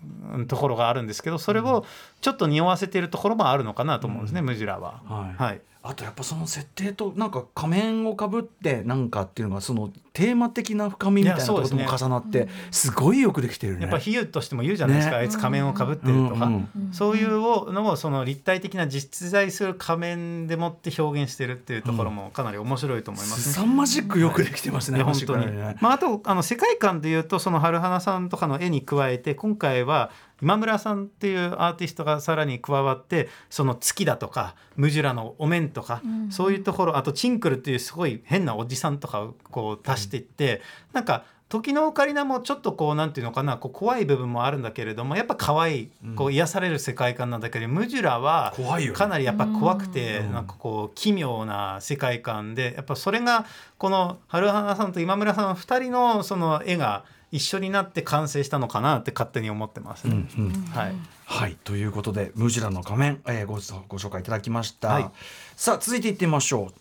[0.48, 1.86] ところがあるんですけどそれを
[2.22, 5.02] ちょっと匂わせているところもあるのかなと思うんですね、ムジュラは。
[5.06, 5.44] はい。
[5.44, 5.62] はい。
[5.88, 13.84] あとやっぱその設定となんか仮面をかぶってなんかっていうのがそのテーマ的な深みみたいなことも重なってすごいよくできてるね。
[13.84, 15.22] やっぱ比喩としても言うじゃないですか、ね。
[15.22, 17.30] あいつ仮面をかぶってるとか、うんそういう
[17.72, 23.44] のをその立体的な実在する仮面でもって表現してるっていうところもかなり面白いと思いますね。
[23.44, 24.98] すさまじくよくできてますね。
[24.98, 25.00] い。
[25.02, 25.76] や本当に、ね。
[25.82, 30.10] まあ、あとあの世界観でいうとその春花さんとかの絵に加えて今回は
[30.42, 40.62] 今村さんっていうアーティストがさらに加わってその月だとかムジュラのお面とか、そういうところあとチンクルっていうすごい変なおじさんとかをこう足していって、
[40.94, 48.54] なんか時のオカリナもちょっとこうなんていうのかなこう怖い部分もあるんだけれどもやっぱ可愛いこう癒される世界観なんだけど、ムジュラは
[48.94, 53.46] かなりやっぱ怖くて、なんかこう奇妙な世界観でやっぱそれが
[53.78, 60.08] この春花さんと今村さん2人のその絵が一緒になって完成したのかなって勝手に思ってます。
[60.08, 60.26] ね。
[60.74, 60.96] はい。
[61.26, 61.58] はい。
[61.66, 63.56] ということでムジュラの仮面、えーご
[63.90, 64.88] ご紹介いただきました。
[64.88, 65.12] はい。
[65.58, 66.74] さあ続いていってみましょう。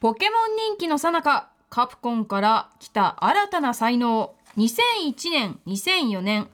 [0.00, 4.34] ポケモン人気の最中カプコンから来た新たな才能。
[4.56, 6.48] 2001年2004年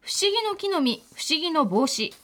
[0.00, 2.14] 不思議の木の実不思議の帽子。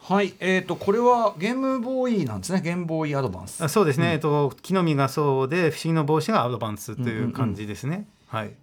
[0.00, 0.34] はい。
[0.40, 2.60] えっ、とこれはゲームボーイなんですね。
[2.60, 3.62] ゲームボーイアドバンス。
[3.62, 8.06] あそうですね、えっと木の実がそうで不思議の帽子がアドバンスという感じですね。
[8.26, 8.54] はい。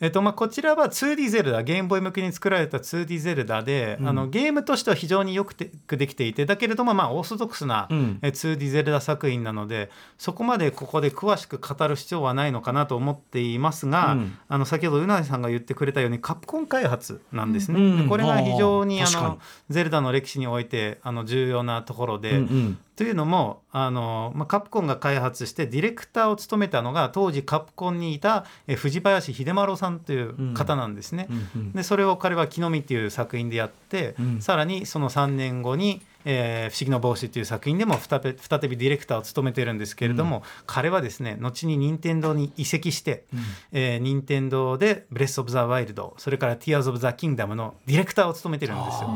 [0.00, 8.18] えっとまあ、こちらは 2D ゼルダゲームボーイ向けに作られた 2D ゼルダで、あのゲームとしては非常によくてできていてだけれどもまあオーソドックスな、うん。
[8.22, 14.38] え 2D ゼルダ作品なのでそこまでここで詳しく語る必要はないのかなと思っていますが、うん。
[14.48, 18.06] あの先ほどうなぎさんが言ってくれたようにカプコン開発なんですね。
[18.08, 19.02] これが非常に。
[19.02, 22.30] あのゼルダの歴史においてあの重要なところで。
[22.30, 31.26] うんうんというのもあの、まあ、カプコンが開発してディレクターを務めたのが当時カプコンにいたえ藤林秀丸さんという方なんですね。
[31.30, 31.72] うんうん。
[31.72, 34.42] でそれを彼は「木の実」っていう作品でやって、うん。
[34.42, 43.24] さらにその3年後に「えー不思議の帽子」っていう作品でも再び再びディレクターを務めてるんですけれども、彼はですね後に任天堂に移籍して、
[43.72, 49.08] えー任天堂で「ブレス・オブ・ザ・ワイルド」それから「ティアーズ・オブ・ザ・キングダム」のディレクターを務めてるんですよ。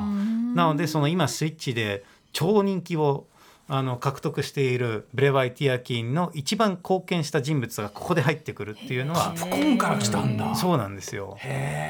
[0.54, 3.26] なのでその今スイッチで超人気を
[3.66, 10.54] あの獲得しているブレワイ・ティアキンの一番貢献した人物がここで入ってくるっていうのはカプコンから来たんだ。
[10.54, 11.38] そうなんですよ。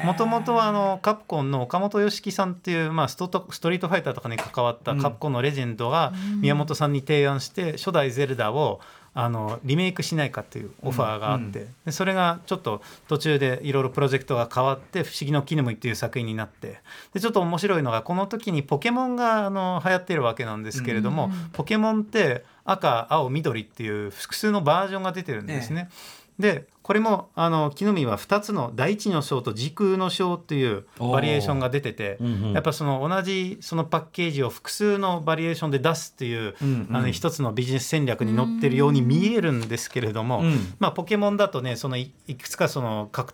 [0.05, 8.79] もともとはあのカプコンの岡本義樹さんっていう、まあ、ストトストリートファイターとかに関わったカプコンのレジェンドが宮本さんに提案して初代ゼルダを
[9.17, 16.81] あのリメイクしないかっていうオファーがあって、でそれがちょっと途中でいろいろプロジェクトが変わって「不思議の木の実」っていう作品になって
[17.13, 25.89] でちょっと面白いのがこの時にポケモンがあの流行ってるわけなんですけれども、ポケモンって赤青緑っていう複数のバージョンが出てるんですね。
[26.37, 32.53] でこれもあの木の実は2つの第一の章と時空の章っていうバリエーションが出てて、うんうん。
[32.53, 36.95] やっぱその同じそのパッケージを複数のバリエーションで出すっていう、うんうん。
[36.95, 40.75] あの一つのビジネス戦略に乗ってるように見えるんですけれども、うん。
[40.77, 43.33] まあ、ポケモンだとねそのいいくつかその獲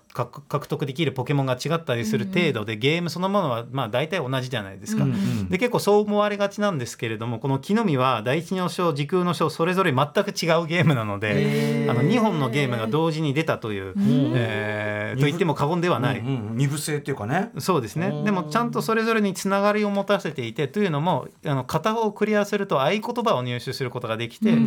[0.70, 5.04] 得できるポケモンが違ったりする程度で、ゲームそのものはまあ大体同じじゃないですか。
[5.04, 5.50] うんうん。
[5.50, 13.94] で結構そう思われがちなんですけれどもこの木の実は第一の章時空の章それぞれ全く違うゲームなのであの2本のゲームが同時に出たという、
[14.36, 16.20] えーと言っても過言ではない。
[16.20, 16.58] うんうん。
[16.58, 17.52] 二部制っていうかね。
[17.60, 18.24] そうですね。
[18.24, 24.58] でもちゃんとそれぞれにつながりを持たせていてというのもあの片方をクリアすると合言葉を入手することができて、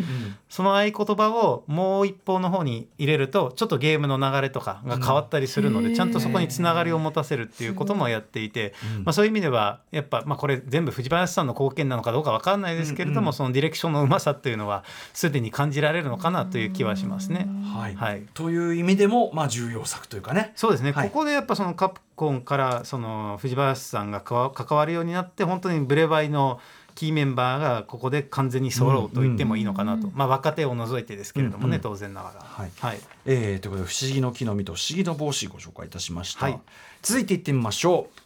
[0.49, 17.49] その合言葉をもう一方の方に入れるとちょっとゲームの流れとかが変わったりするので、ちゃんとそこにつながりを持たせるっていうこともやっていて、まあ、そういう意味ではやっぱ、まあ、これ全部藤林さんの貢献なのかどうか分かんないですけれども、そのディレクションのうまさっていうのはすでに感じられるのかなという気はしますね。
[17.75, 18.23] はい、はい。
[18.35, 20.53] という意味でも、まあ、重要作というかね。
[20.57, 21.09] そうですね、はい。
[21.09, 26.61] ここでやっぱそのカプコンからその藤林さんがかわ関わるようになって本当にブレバイの
[26.95, 32.41] キーメンバーがここで完全に揃うと言ってもいいのかなと、まあ、若手を除いてですけれどもね、うん当然ながら。
[32.41, 32.71] はい。
[32.79, 33.01] はい。
[33.27, 36.61] えー、ということで「不思議の木の実と不思議の帽子」ご紹介いたしました、はい。
[37.03, 38.21] 続いていってみましょう。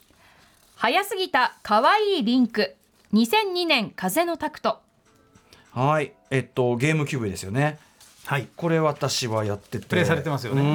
[0.77, 2.77] 早すぎた可愛いリンク。
[3.15, 4.81] 2002年風のタクト。
[5.73, 6.13] はい。
[6.31, 7.79] えっとゲームキューブですよね
[8.29, 8.49] はい。
[8.57, 9.87] これ私はやってて。
[9.87, 10.61] プレイされてますよね。
[10.61, 10.69] うう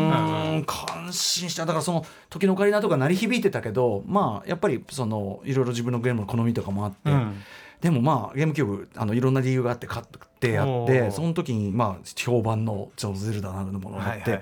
[0.62, 1.68] ん感心した。
[1.68, 7.44] だからその時のオカリナとか鳴り響いてたけどまあやっぱりそのいろいろ自分のゲームの好みとかもあって、うん。
[7.80, 10.06] でもまあゲームキューブあのいろんな理由があって買っ
[10.40, 14.42] てやってその時にまあ評判の「ちょゼルダ」なるものがあって、はいはい。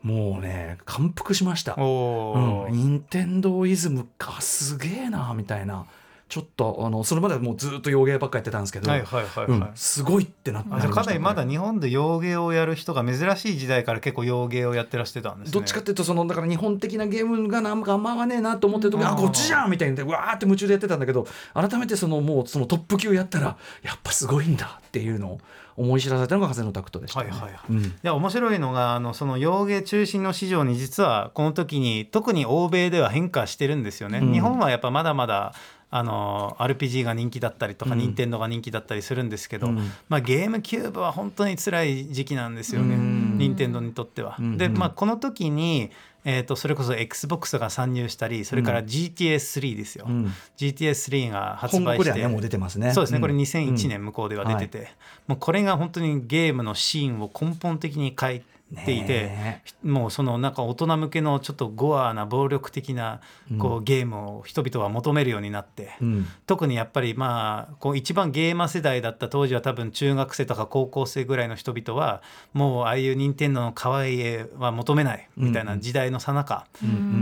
[0.00, 1.74] もうね感服しました。
[1.74, 5.84] うん、任天堂イズムかすげえなみたいな
[6.28, 15.52] ちょっとあのそれまではもうずっと洋芸ばっかやってたんですけど、はいはいはいはいうん、すごいってなってかなりまだね日本で洋芸をやる人が珍しい時代から結構洋芸をやってらしてたんですね。
[15.52, 25.40] どっちかっていうとそのだから日本的なゲームがなんかあんま合わねえなと思ってる時にあこっちじゃんみたいにでわーって夢中でやってたんだけど改めてそのもうそのトップ級やったらやっぱすごいんだっていうのを
[25.76, 27.30] 思い知らされたのが風のタクトでした、ね。
[27.30, 34.18] はいはいはいうんいや面白いのがあのその洋芸中心の市場に実はこの時に特に欧米では変化してるんですよね。
[34.18, 35.54] うん日本はやっぱまだまだ
[35.90, 37.98] あの RPG が人気だったりとか、うん。
[37.98, 39.76] 任天堂が人気だったりするんですけど、うん。
[40.08, 43.38] まあ、ゲームキューブは本当に辛い時期なんですよね、うん。
[43.38, 44.36] 任天堂にとっては。
[44.38, 44.58] うん。
[44.58, 45.90] で、まあ、この時に、
[46.24, 50.32] えー、とそれこそ XBOX が参入したりそれから GTS3 ですよ、うん。
[50.58, 52.92] GTS3 が発本売して、もう出てますね。
[52.92, 53.22] そうですね、ん。
[53.22, 54.88] これ2001年向こうでは出てて、
[55.28, 58.42] もうこれが本当にゲームのシーンを根本的に変え
[58.84, 63.20] ていて、ねもうそのなんか大人向けのちょっとゴアな暴力的な
[63.58, 66.26] こうゲームを人々は求めるようになって、うん。
[66.46, 76.64] 特にやっぱりまあこう一番ゲーマー世代だった当時は多分中学生とか高校生ぐらいの人々はもうああいう任天堂の可愛い絵は求めないみたいな時代の最中、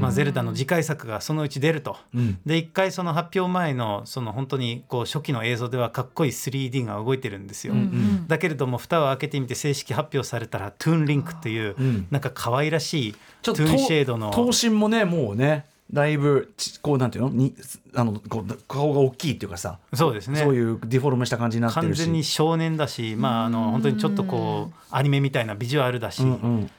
[0.01, 1.99] まあ、ゼルダの次回作がそのうち出ると。
[2.15, 2.39] うん。
[2.47, 7.75] で一回その発表前のその本当にこう初期の映像ではかっこいい 3D が動いてるんですよ。
[7.75, 8.27] ん。
[8.29, 12.07] だけれども蓋を開けてみて正式発表されたらトゥーンリンクっていううん。
[12.11, 14.31] なんか可愛らしいちょっとトゥーンシェードの。
[14.31, 17.31] 頭身もねもうねだいぶちこうなんていうの？
[17.31, 17.55] に
[17.95, 19.79] あのこう顔が大きいっていうかさ。
[19.93, 20.41] そうですね。
[20.41, 21.99] そういうディフォルメした感じになってるし。
[21.99, 26.29] 完全に少年だしまああの本当にちょっとこうアニメみたいなビジュアルだし、うん。
[26.31, 26.71] うん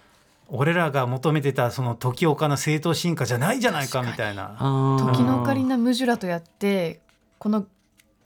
[0.47, 4.55] 俺らが求めてたその時岡の正当進化じゃないじゃないかみたいな。
[4.99, 6.99] 時のオカリナムジュラとやって
[7.39, 7.65] この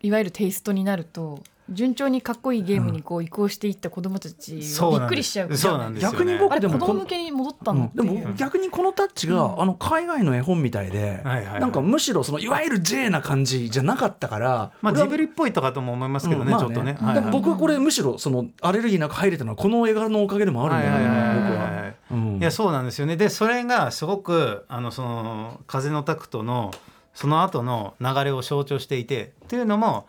[0.02, 6.04] いわゆるテイストになると順調にかっこいいゲームにこう移行していった子供たちびっくりしちゃうそうなんです。
[6.04, 6.18] よね。
[6.18, 7.92] 逆に僕でも子供向けに戻ったうん。
[7.94, 11.62] でも逆にこのタッチが、あの海外の絵本みたいで、はいはいはい。
[11.62, 16.52] なんかむしろそのいわゆる J な感じじゃなかったから、まあジブリっぽいとかとも思いますけどね、うん。
[16.52, 16.98] まあちょっとね。
[17.00, 17.32] はいではい。
[17.32, 21.36] も僕はこれむしろそのアレルギーなく入れたのはこの映画のおかげでもあるんだよね、はいはいはいはい。
[21.36, 21.94] 僕は。
[22.12, 22.38] うん。
[22.38, 23.18] いやそうなんですよね。
[23.18, 26.72] でそれがすごくあのその風のタクトの
[27.14, 30.08] その後の流れを象徴していてっていうのも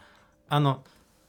[0.49, 0.83] あの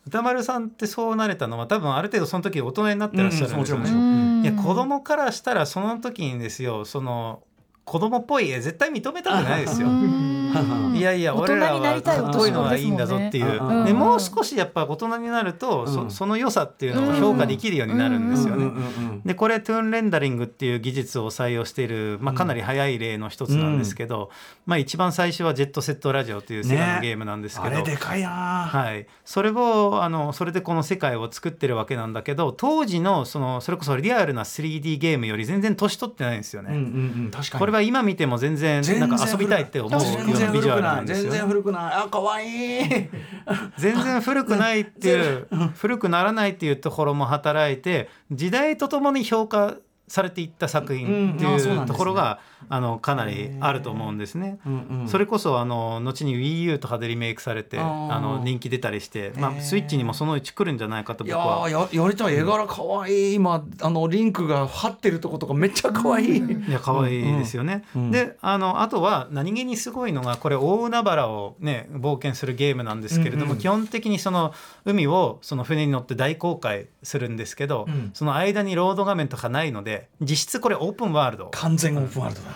[0.08, 3.90] 歌丸さんってそうなれたのは多分ある程度その時大人になってらっしゃるんですよね。
[3.92, 7.44] うんいや子供からしたらその時にですよその
[7.86, 9.88] 子供っぽい絵絶対認めたくないですよ。
[10.94, 13.46] いやいや大人俺らはこういうのはいいんだぞっていう。
[13.52, 13.94] ですもう。
[13.94, 13.94] ん。
[13.94, 16.12] もう少しやっぱ大人になると、そうん。
[16.12, 18.72] その良さっていうのを評価できるようになるんですよね。
[19.26, 24.32] でこれトゥーンレンダリングっていう技術を採用している、まあ、かなり早い例の一つなんですけど、
[24.66, 28.30] まあ、一番最初はジェットセットラジオというセガのゲームなんですけあど、れでかいな、
[28.70, 36.70] はい、それをあのそれでこの世界を作ってるわけなんだけど当時のそのそれこそリアルな 3D ゲームより全然年取ってないんですよね。
[36.72, 37.32] うんうんうん。
[37.32, 37.60] 確かに。
[37.60, 41.48] これは今見ても全然なんか遊びたいって思うよう全然古くなない全然。
[41.48, 41.84] 古くない。
[41.94, 43.10] あ可愛い。
[43.78, 49.76] 全然古くないっていう古くならないっていうところも働いて時代とともに評価
[50.08, 54.60] されていった作品っていうところがあのかなりあると思うんですね。
[54.66, 55.08] うんうん。
[55.08, 63.34] それこそあの後に WiiU とかでリメイクされてあの人気出たりして、まあ、スイッチにもそのうち来るんじゃないかと僕はーややりたい絵柄可愛い。
[63.34, 66.38] 今あのリンクが張ってるとことかめっちゃ可愛い。
[66.38, 67.84] いや可愛いですよね。
[67.96, 68.02] うん。
[68.04, 68.12] うん。
[68.12, 73.58] であのあとは何気にすごいのがこれ大海原をね冒険するゲームなんですけれども、うんうん。
[73.58, 74.54] 基本的にその
[74.86, 78.12] 海をその船に乗って大航海するんですけど、うん。
[78.14, 81.50] その間にロード画面とかないので実質これオープンワールド。
[81.52, 82.51] 完全オープンワールドだ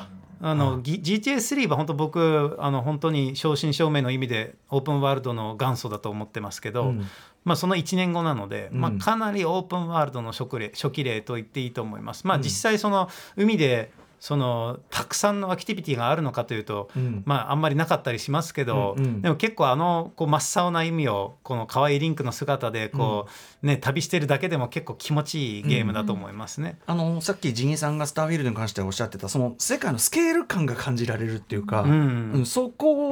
[0.48, 7.04] あの、G- GTA3 は本当僕あの本当に正真正銘の意味でオープンワールドの元祖だと思ってますけど、うん。
[7.46, 8.80] まあ、その1年後なので、うん。
[8.80, 12.28] まあ、かなりオープンワールドの初期例初期例と言っていいと思います。
[12.28, 12.44] まあ、うん。
[12.44, 13.92] 実際その海で
[14.26, 17.22] そのたくさんのアクティビティがあるのかというと、うん。
[17.28, 19.22] まあ、あんまりなかったりしますけど、うんうん。
[19.22, 23.28] でも結構あのこう真っ青な意味をこの可愛いリンクの姿でこ
[23.62, 26.80] う、ね、旅してるだけでも結構気持ちいいゲームだと思いますね。
[26.88, 33.05] あのさっきジギーさんがスターフィールドに関しておっしゃってたその世界のスケール感が感じられるっていうか、うんうんそここ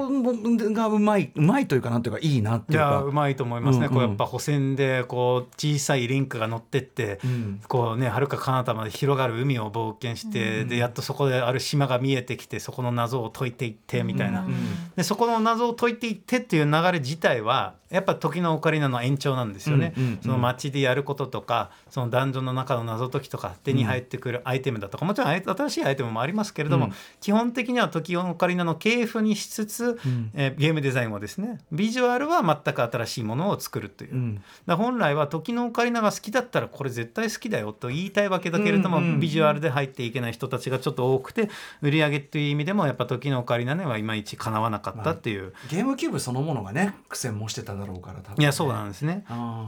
[0.74, 2.86] がうまいうまいというかなんていうかいいなっていいうか。
[2.92, 4.00] やうまいと思いますね、うんうん。
[4.00, 7.62] こうやっぱ補線でこう小さいリンクが乗ってって、ん。
[7.68, 14.48] こうね遥か彼方まで広がる海を冒険して、でやっとそこである島が見えてきてそこの謎を解いていってみたいな、
[14.96, 26.94] でそこの謎を解いていってっていう流れ自体はやっぱ時のオカリナの延長なんですよね、うんうんうんその街でやることとかそのダンジョンの中の謎解きとか手に入ってくるアイテムだとかもちろん新しいアイテムもありますけれども、うん。
[27.20, 29.93] 基本的には時のオカリナの系譜にしつつ、
[30.34, 34.44] えーゲームデザインをですねビジュアルは全く新しいものを作るという、ん。
[34.66, 41.50] だ本来は時のオカリナが好きだったらこれ絶対好きだよと言いたいわけだけれども、うんうんビジュアルで入っていけない人たちがちょっと多くて
[41.82, 49.26] 売り上げという意味でもやっぱ時のオカリナにはいまいちかなわなかったっていう、ゲームキューブそのものがね苦戦もしてただろうから多分いやそうなんですね。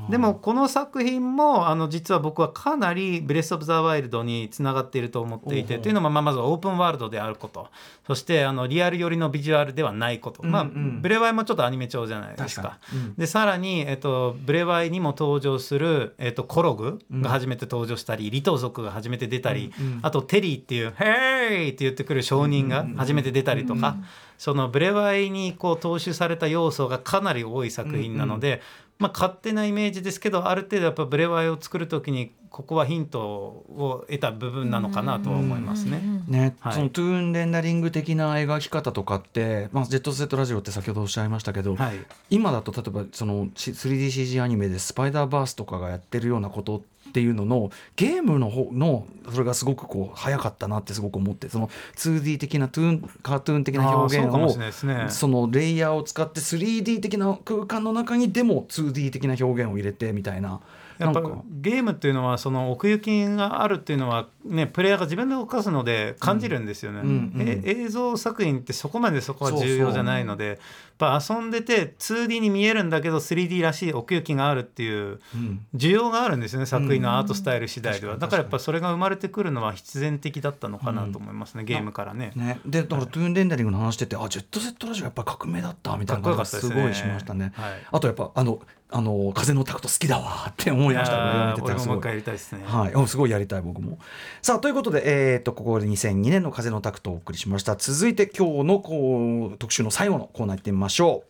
[0.10, 7.68] でもこの作品もあの実は僕はかなりブレス・オブ・ザ・ワイルドにつながっていると思っていてというのもまあまずオープンワールドであること。
[8.08, 10.70] そしてあのリアル寄りのビジュアルではないこと、まあうん。
[10.70, 12.80] うんブレワイもちょっとアニメ調じゃないですか。
[12.94, 13.16] うん。
[13.16, 23.98] でさらに、えっと、ブレワイにも登場する、えっと、コログが初めて登場したり、リト族が初めて出たり、あとテリーっていう「ヘイ!」って言ってくる商人が初めて出たりとか、
[24.38, 28.62] そのブレワイにこう踏襲された要素がかなり多い作品なので、
[29.00, 36.02] まあ、勝手なイメージですけどある程度やっぱブレワイを作る時にここはヒントを得た部分なのかなとは思いますね。
[36.30, 36.74] ね、はい。
[36.74, 41.98] そのトゥーンレンダリング的な描き方とかって、まあ、ジェットセットラジオって先ほどおっしゃいましたけど、はい。
[42.30, 60.62] 今だと例えばその 3DCG アニメでスパイダーバースとかがやってるようなことっていうののゲームの方のそれがすごくこう早かったなってすごく思ってその 2D 的なトゥーンカートゥーン的な表現をしれないですねそのレイヤーを使って 3D 的な空間の中にでも 2D 的な表現を入れてみたいな。
[60.98, 70.58] やっぱゲームっていうのはその奥行きがあるっていうのはねプレイヤーが自分で動かすので感じるんですよね、うんうんえ映像作品ってそこまでそこは重要じゃないのでやっ
[70.98, 75.66] ぱ遊んでて 2D に見えるんだけど 3D らしい奥行きがあるっていううん。
[75.76, 82.32] 需要があるんですよね作品のアートスタイル次第では、うんだからやっぱそれが生まれてくるのは必然的だったのかなと思いますね、ゲームからね。
[82.36, 87.52] ね、でだからトゥーンレンダリングの話してて、あジェットセットラジオやっぱ革命だったみたいな感がすごいしましたね。
[87.56, 87.74] はい。
[87.92, 88.60] あとやっぱあの
[88.98, 91.62] あの風のタクト好きだわって思いましたね。
[91.62, 92.64] 俺らすごいももう一回やりたいですね。
[92.66, 94.00] はい、おすごいやりたい僕も。
[94.42, 101.26] さあということで、えー、とここで2002年の風のタクトをお送りしました続いて今日のこう特集の最後のコーナー行ってみましょ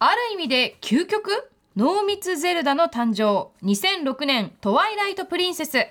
[0.00, 1.48] ある意味で究極？
[1.76, 5.86] 濃密ゼルダの誕生2006年トワイライトプリンセスう。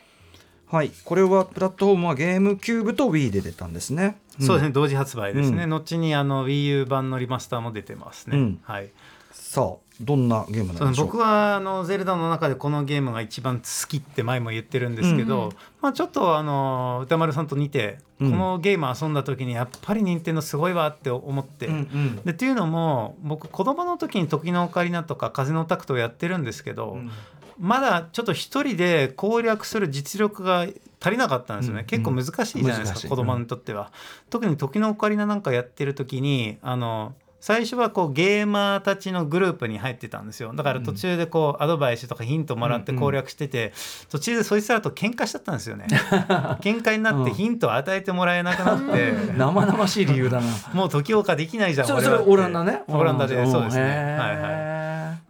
[0.73, 0.91] はい。
[1.05, 4.17] これはプラットフォームはゲームキューブと Wii で出たんですね。
[4.39, 4.71] そうですね。
[4.71, 5.69] 同時発売ですね、うん。
[5.69, 8.37] 後にあの WiiU 版のリマスターも出てますね。
[8.39, 8.89] うんはい。
[9.31, 11.05] さあどんなゲームなんでしょう？
[11.05, 22.15] 僕はあのゼルダの中でこのゲームが一番好きって前も言ってるんですけど、まあ、ちょっとあの歌丸さんと似て、うんこのゲーム遊んだ時にやっぱり任天堂すごいわって思って、うんうん。
[22.23, 27.11] でっていうのも僕子供の時に「時のオカリナ」とか「風のタクト」をやってるんですけど、ん
[27.59, 30.67] まだちょっと一人で攻略する実力が
[30.99, 31.85] 足りなかったんですよね、うん。
[31.85, 33.09] 結構難しいじゃないですか、難しい。
[33.09, 33.91] 子供にとっては。
[34.29, 40.53] 特に「時のオカリナ」なんかやってる時にあの最初はこうゲーマーたちのグループに入ってたんですよ。
[40.55, 43.73] だから途中でこうアドバイスとかヒントもらって攻略してて、
[44.09, 45.87] 途中でそいつらと喧嘩しちゃったんですよね。
[46.63, 50.47] 喧嘩になってヒントを与えてもらえなくなって、 生々しい理由だな。
[50.73, 52.83] もう時岡できないじゃんそれオランダね。
[52.87, 53.51] オランダでん。
[53.51, 53.83] そうですね。
[53.83, 54.51] へはいはい。
[54.69, 54.72] ー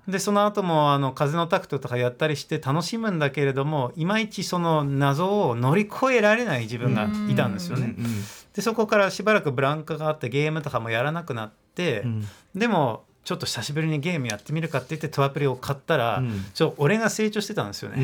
[0.07, 7.95] でその後もあの風のタクトとかやったりして楽しむんだけれどもいまいちその謎を乗り越えられない自分がいたんですよね。
[8.53, 12.27] でそこからしばらくブランクがあってゲームとかもやらなくなって、ん。
[12.53, 17.95] でもちょっと久しぶりにゲームやってみるかって言ってトアプリを買ったら、うんちょ俺が成長してたんですよね。
[17.97, 18.03] うん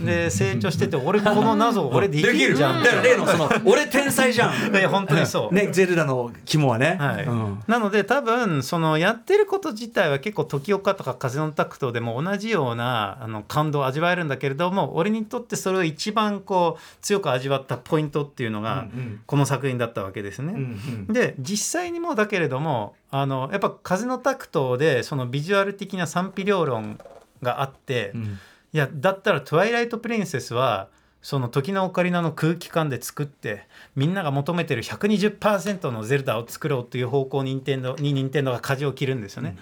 [0.00, 4.52] うんで成長してて俺この謎俺 できるじゃんだから例のその俺天才じゃん。
[4.76, 5.54] いや本当にそう。
[5.54, 6.96] ねゼルダの肝はね。
[6.98, 20.54] はいうんなので多分そのやってること自体は結構時岡とか風のタクトでも同じようなあの感動を味わえるんだけれども俺にとってそれを一番こう強く味わったポイントっていうのがうんうんこの作品だったわけですね。
[20.54, 26.98] うんで実際にもだけれどもあのやっぱ風のタクトでそのビジュアル的な賛否両論
[27.42, 28.38] があって、いうん。
[28.72, 30.88] やだったら「トワイライト・プリンセス」は
[31.22, 39.56] その時のオカリナの空気感で作ってみんなが求めてる120%のゼルダを作ろうという方向に任天堂に任天堂が舵を切るんですよね。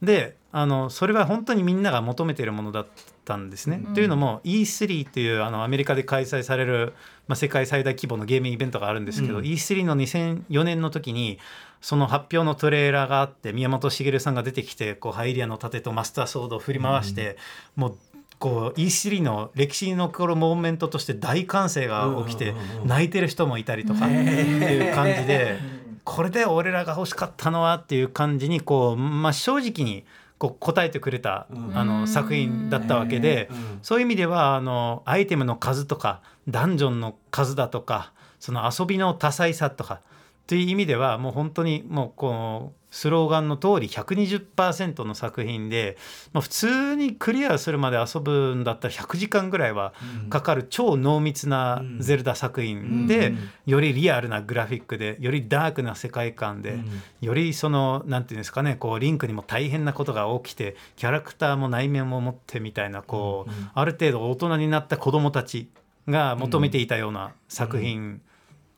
[0.00, 2.86] であのそれは本当にみんなが求めているものだ
[3.26, 3.82] ったんですね。
[3.94, 6.94] というのも E3 っていうあのアメリカで開催される、
[7.26, 9.44] まあ、世界最大規模のゲームイベントがあるんですけど、うん。
[9.44, 11.38] E3 の2004年の時に
[11.80, 17.36] その発表のトレーラーがあって宮本茂さんが出てきてこうハイリアの盾とマスターソードを振り回して、
[17.74, 17.96] もう
[18.38, 22.88] こう E3 の歴史に残るモーメントとして大歓声が起きてうんうんうんうん。
[22.88, 25.58] 泣いてる人もいたりとかっていう感じで。
[26.04, 30.04] これで俺らが欲しかったのはっていう感じにこう、まあ、正直に
[30.38, 33.48] こう答えてくれた、あの作品だったわけで、
[33.82, 40.00] そういう意味ではあのアイテムの数とかダンジョンの数だとかその遊びの多彩さとかっ
[40.46, 45.98] ていう意味ではもう本当にもうこのスローガンの通り120%の作品で、
[46.32, 49.92] まあ、普通にクリアするまで遊ぶんだったら100時間ぐらいは
[50.30, 53.34] かかる超濃密なゼルダ作品で、
[53.66, 56.78] よりリアルなグラフィックでよりダークな世界観で、
[57.20, 65.68] よりそのなんていうんですかねこうリンクにも大変なことが起きてキャラクターも内面も持ってみたいなこう、ある程度大人になった子供たち
[66.08, 68.22] が求めていたような作品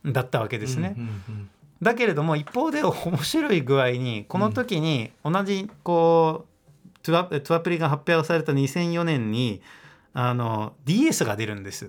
[0.04, 0.96] だったわけですね。
[1.82, 9.62] だけれども一方で面白い具合にこの時に同じこうトゥアトゥアプリが発表された2004年に
[10.12, 11.88] あの DS が出るんです。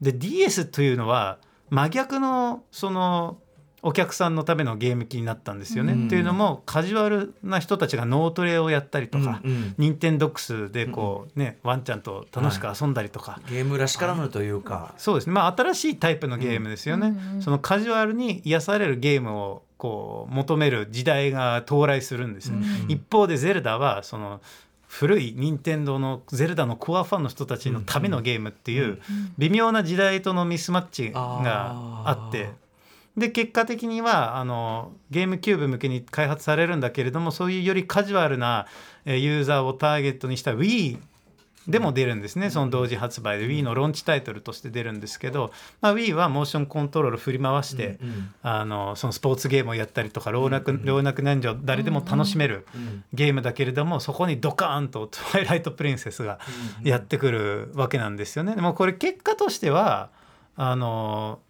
[0.00, 3.38] で DS というのは真逆のその
[3.82, 5.92] お客さんのためのゲーム機になったんですよね。
[5.92, 6.08] うん。
[6.08, 9.74] というのもカジュアルな人たちが脳トレをやったりとか、うんうん。
[9.78, 15.32] ニンテンドックスでこうね、ワンちゃんと楽しく遊んだりとか、ゲームらしからぬというか、そうですね。
[15.32, 22.58] まあ新しいタイプのゲームですよね、そのカジュアルに癒されるゲームをこう求める時代が到来するんですね、
[22.88, 24.40] 一方でゼルダはその
[24.86, 29.00] 古い任天堂のゼルダのコアファンの人たちのためのゲームっていう
[29.38, 32.50] 微妙な時代とのミスマッチがあって
[33.16, 38.66] で結果的にはあのゲームキューブ向けに開発されるんだけれどもそういうよりカジュアルな
[39.04, 40.98] えーユーザーをターゲットにした Wii
[41.68, 42.50] でも出るんですね。
[42.50, 47.98] その同時発売で Wii のローンチタイトルとして出るんですけど、まあ、Wii はモーションコントロール振り回して、
[48.42, 52.66] あのそのスポーツゲームをやったりとか老若老若男女誰でも楽しめる
[53.12, 56.40] ゲームだけれどもそこにドカーンと「トワイライト・プリンセス」が
[56.82, 58.54] やってくるわけなんですよね。
[58.54, 60.10] でもこれ結果としては
[60.56, 61.40] あの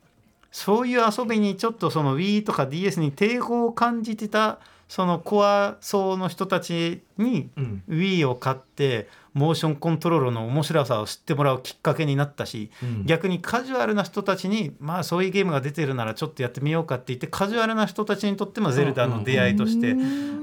[0.50, 7.48] そういう遊びにちょっとその Wii とか DS に抵抗を感じてたそのコア層の人たちに
[7.88, 12.70] Wii を買ってモーションコントロールの面白さを知ってもらうきっかけになったし、
[13.04, 19.94] 逆にカジュアルな人たちにまあそういうゲームが出てるならちょっとやってみようかって言ってカジュアルな人たちにとってもゼルダの出会いとして、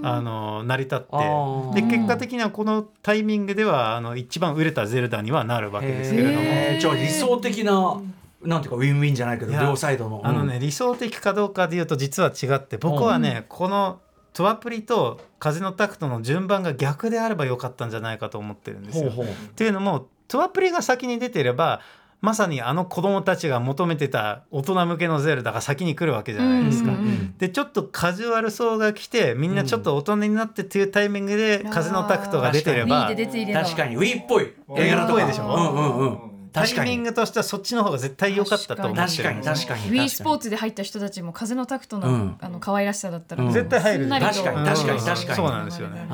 [0.01, 6.37] あの成り立ってあで結果的にはこのタイミングではあの一番売れたゼルダにはなるわけですけれども。
[6.39, 6.79] えー。
[6.79, 8.01] じゃあ理想的な
[8.43, 10.21] なんていうかウィンウィンじゃないけど両サイドの。
[10.23, 13.99] あのね、理想的かどうかで言うと実は違って僕はね、この
[14.33, 19.09] トアプリと風のタクトの順番が逆であればよかったんじゃないかと思ってるんですよ。
[19.09, 19.33] ほうほう。
[19.33, 21.81] っていうのもトアプリが先に出てれば
[22.21, 26.91] まさにあの子供たちが求めてた大人向けのゼルダが先に来るわけじゃないですか。
[27.37, 33.95] でちょっとカジュアル層が来てみんなちょっと大人になってっていうタイミングで風のタクトが出てれば Wii で出ていれば確かに。
[33.95, 34.53] ウィーっぽい。
[34.77, 35.45] 映画っぽいでしょ？
[35.45, 39.83] うんうんうんタイミングとしてはそっちの方が絶対良かったと思って確かに確かに。
[39.83, 42.37] Wii スポーツで入った人たちも風のタクトの,、うん。
[42.39, 43.51] あの可愛らしさだったら、うん。
[43.51, 45.35] 絶対入る確かに確かに確かに。
[45.35, 46.07] そうなんですよね。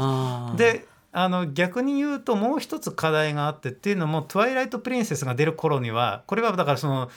[0.58, 7.12] であの逆に言うともう一つ課題があってっていうのも「トワイライト・プリンセス」が出る頃にはこれはだからその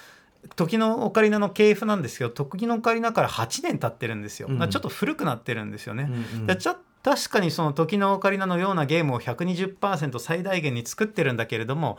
[0.55, 4.59] 時のオカリナの系譜なんですけど時のオカリナから8年経ってるんですよ、うん。
[4.69, 6.05] ちょっと古くなってるんですよね。
[6.05, 11.99] うんうんでちょ確かにその時のオカリナのようなゲームを120%最大限に作ってるんだけれども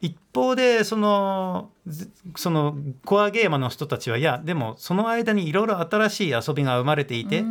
[0.00, 1.70] 一方でその
[2.36, 7.44] そのコアゲーマーの人たちはいやでもその間にいろいろ新しい遊びが生まれていて、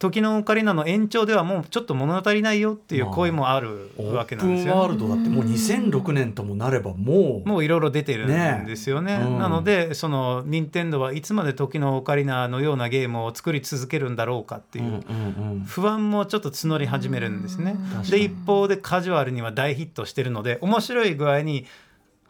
[0.00, 4.94] 時のオカリナの延長ではもうちょっと物足りないよっていう声もあるオわけなんですよね。
[4.94, 9.18] ルドだってもう2006年ともなればもうもういろいろ出てるんですよね。
[9.18, 14.84] ねうんなのでその任天堂はいつまで時のオカリナのようなゲームを作り続けるんだろうかっていう。
[14.84, 18.04] うんうんうん不安もちょっと募り始めるんですね確。
[18.06, 21.66] かでに一方でカジュアルには大ヒットしてるので面白い具合に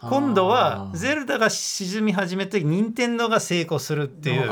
[0.00, 4.48] 今度はゼルダが沈み始めて任天堂が成功するっていう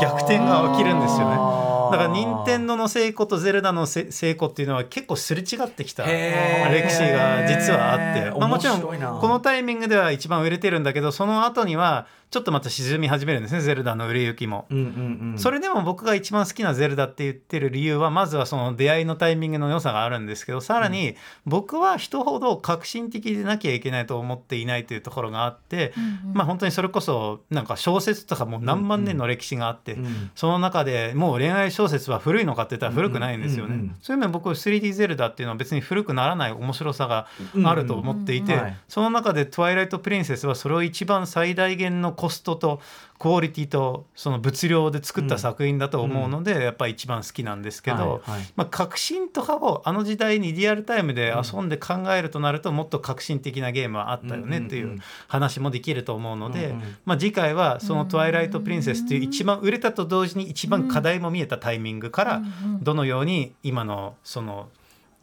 [0.00, 1.79] 逆転が起きるんですよね。
[1.90, 14.66] だから任天堂の成功とゼルダのせ成功っていうのは結構すれ違ってきた歴史が実はあって、まあ、もちろんこのタイミングでは一番売れてるんだけどその後にはちょっとまた沈み始めるんですねゼルダの売れ行きも。
[14.70, 15.38] うんうんうん。
[15.38, 25.92] それでも僕が一番好きなゼルダって言ってる理由はまずはその出会いのタイミングの良さがあるんですけどさらに僕は人ほど革新的でなきゃいけないと思っていないというところがあって、
[26.32, 30.30] まあ本当にそれこそなんか小説とかもう何万年の歴史があって、ん。
[30.36, 33.74] その中でもう恋愛小説は古いのかって言ったら古くないんですよね。
[33.74, 37.26] うんうんうんそういう意味で僕 3D ゼルダっていうのは別に古くならない面白さが
[37.64, 38.76] あると思っていて、うんうんはい。
[38.88, 42.80] その中で「トワイライト・プリンセス」はそれを一番最大限のコストと
[43.20, 48.22] クオリティとその物量で作った作品だと思うので、やっぱり一番好きなんですけど、
[48.56, 54.98] まあ、革新とかをあの時代にリアルタイムで遊んで考えるとなるともっと革新的なゲームはあったよねっていう
[55.28, 62.42] 話もできると思うので、まあ、次回はその「トワイライト・プリンセス」という一番売れたと同時に一番課題も見えたタイミングから
[62.80, 64.70] どのように今のその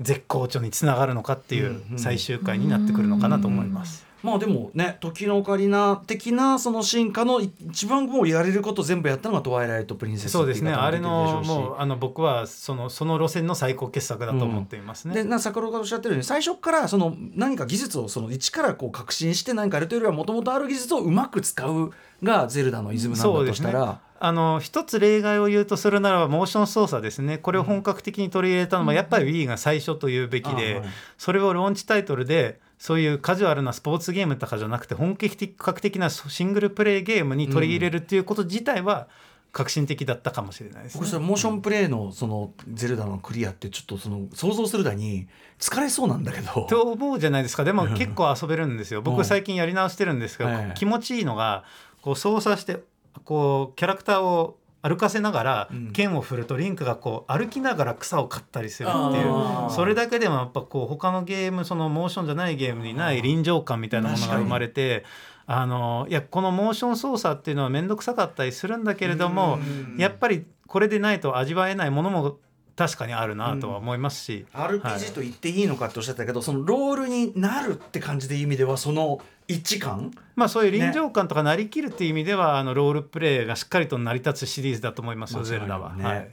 [0.01, 4.07] 絶好調につながるのかっていう最終回になってくるのかなと思います。
[4.23, 10.73] まあでもね時のオカリナ的なその進化の一番もうやれること全部やったのが「トワイライト・プリンセス」そうですね。
[10.73, 15.13] あれのもうあの僕はそのその路線の最高傑作だと思っていますね。
[15.13, 21.91] でな先ほおっしゃってるように最初からその何か技術をその一からこう革新して何かやるというよりはもともとある技術をうまく使う
[22.23, 27.37] がゼルダのイズムなんだとしたら、そうですねあの一つ例外を言うとするならばモーション操作ですね。
[27.37, 30.81] これを本格的に取り入れたのはやっぱり Wii が最初というべきで、
[31.17, 39.07] それをローンチタイトルでそういうカジュアルなスポーツゲームとかじゃなくて本格的なシングルプレイゲームに取り入れるっていうこと自体は
[39.51, 40.99] 革新的だったかもしれないですね。
[40.99, 41.09] 僕。
[41.09, 45.27] それモーションプレイのそのゼルダのクリアってちょっとその想像するだに
[45.59, 46.67] 疲れそうなんだけど。
[46.69, 47.63] と思うじゃないですか。
[47.63, 48.99] でも結構遊べるんですよ。
[48.99, 49.03] うん。
[49.05, 51.63] 僕最近やり直してるんですけど、はい気持ちいいのが
[52.01, 52.79] こう操作して
[53.27, 55.91] こうキャラクターを歩かせながらうん。
[55.91, 65.03] 剣を振るとリンクがこう歩きながら草を刈ったりするっていうそれだけでもやっぱこう他のゲームそのモーションじゃないゲームにない臨場感みたいなものが生まれて。
[65.49, 69.59] あのいやこのモーション操作っていうのは面倒くさかったりするんだけれども
[69.97, 72.37] やっぱりこれでないと味わえないものも
[72.77, 80.11] 確かにあるなとは思いますし、RPG と言っていいのかっておっしゃってたけど、そのロールになるって感じでいう意味ではその一致感？
[80.35, 85.95] まあそういう臨場感とかなりきるっていう意味では、あのロールプレイがしっかりと成り立つシリーズだと思いますよ、ゼルダは。
[85.95, 86.03] ね。
[86.05, 86.31] はい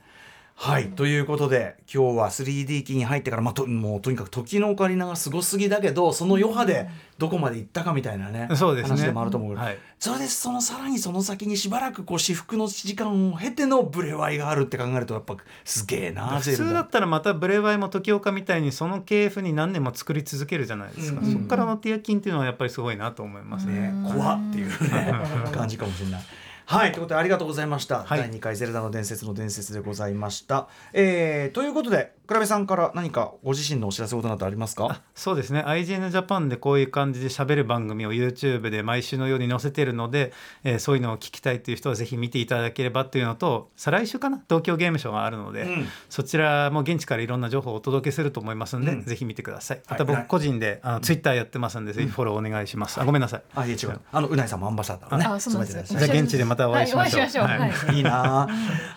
[0.57, 6.89] はい、ということで今日は 3D 機に入ってから、まあ、ともうとにかく時のオカリナがすごすぎだけどその余波で
[7.19, 8.97] どこまで行ったかみたいなねそうですね。
[8.97, 9.79] 話でもあると思うけど、はい。
[9.99, 21.33] それでそのさらにその先にしばらくこう至福の時間を経てのブレワイがあるって考えるとやっぱすげえな普通だったらまたブレワイも時岡みたいにその系譜に何年も作り続けるじゃないですか、うん。
[21.33, 23.93] そこからのティアキンっていうのはやっぱりすごいなと思いますね。
[23.93, 25.13] ね、怖っていうね
[25.53, 26.23] 感じかもしれない。
[26.67, 28.21] はいということでありがとうございました、はい。
[28.21, 30.69] 第2回「ゼルダの伝説」の伝説でございました。
[30.93, 35.03] えーということで倉部さんから何かご自身のお知らせことなどありますか？
[35.15, 35.61] そうですね。
[35.61, 44.41] IGN ジャパンでこういう感じで喋る番組を YouTube で毎週のように載せてるので、えーそういうのを聞きたいという人はぜひ見ていただければっていうのと再来週かな？
[44.49, 45.87] 東京ゲームショウがあるので、うん。
[46.09, 49.03] そちらも現地からいろんな情報をお届けすると思いますので、うん。
[49.03, 49.77] ぜひ見てください。
[49.79, 49.87] はい。
[49.91, 52.99] また僕個人であの Twitter やってますんで、ぜひフォローお願いします。
[52.99, 53.43] あごめんなさい。
[53.55, 54.01] あいえ違う。
[54.11, 55.27] あのうないさんもアンバサダーをね。
[55.27, 56.99] あそうなんですじゃあ現地でまましょう。
[56.99, 57.45] はいお会いしましょう。
[57.47, 57.59] はい。
[57.71, 57.97] はい。
[57.97, 58.43] いいな。
[58.43, 58.49] あ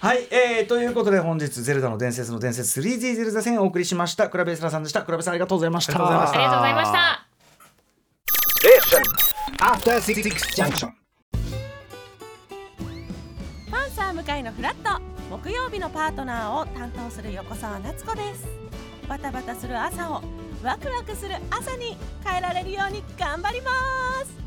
[0.02, 4.30] はい、えー、ということで本日「ゼルダの伝説の伝説 3D ゼルダ戦」をお送りしました。
[4.30, 5.02] クラベエスラさんでした。
[5.04, 5.94] クラベさんありがとうございました。
[5.94, 7.26] ありがとうございました.
[13.72, 15.02] パンサー向かいのフラット。
[15.30, 18.46] 木曜日のパートナーを担当する横澤夏子です。
[19.08, 20.22] バタバタする朝を
[20.64, 23.72] ワクワクする朝に変えられるように頑張りま
[24.26, 24.47] す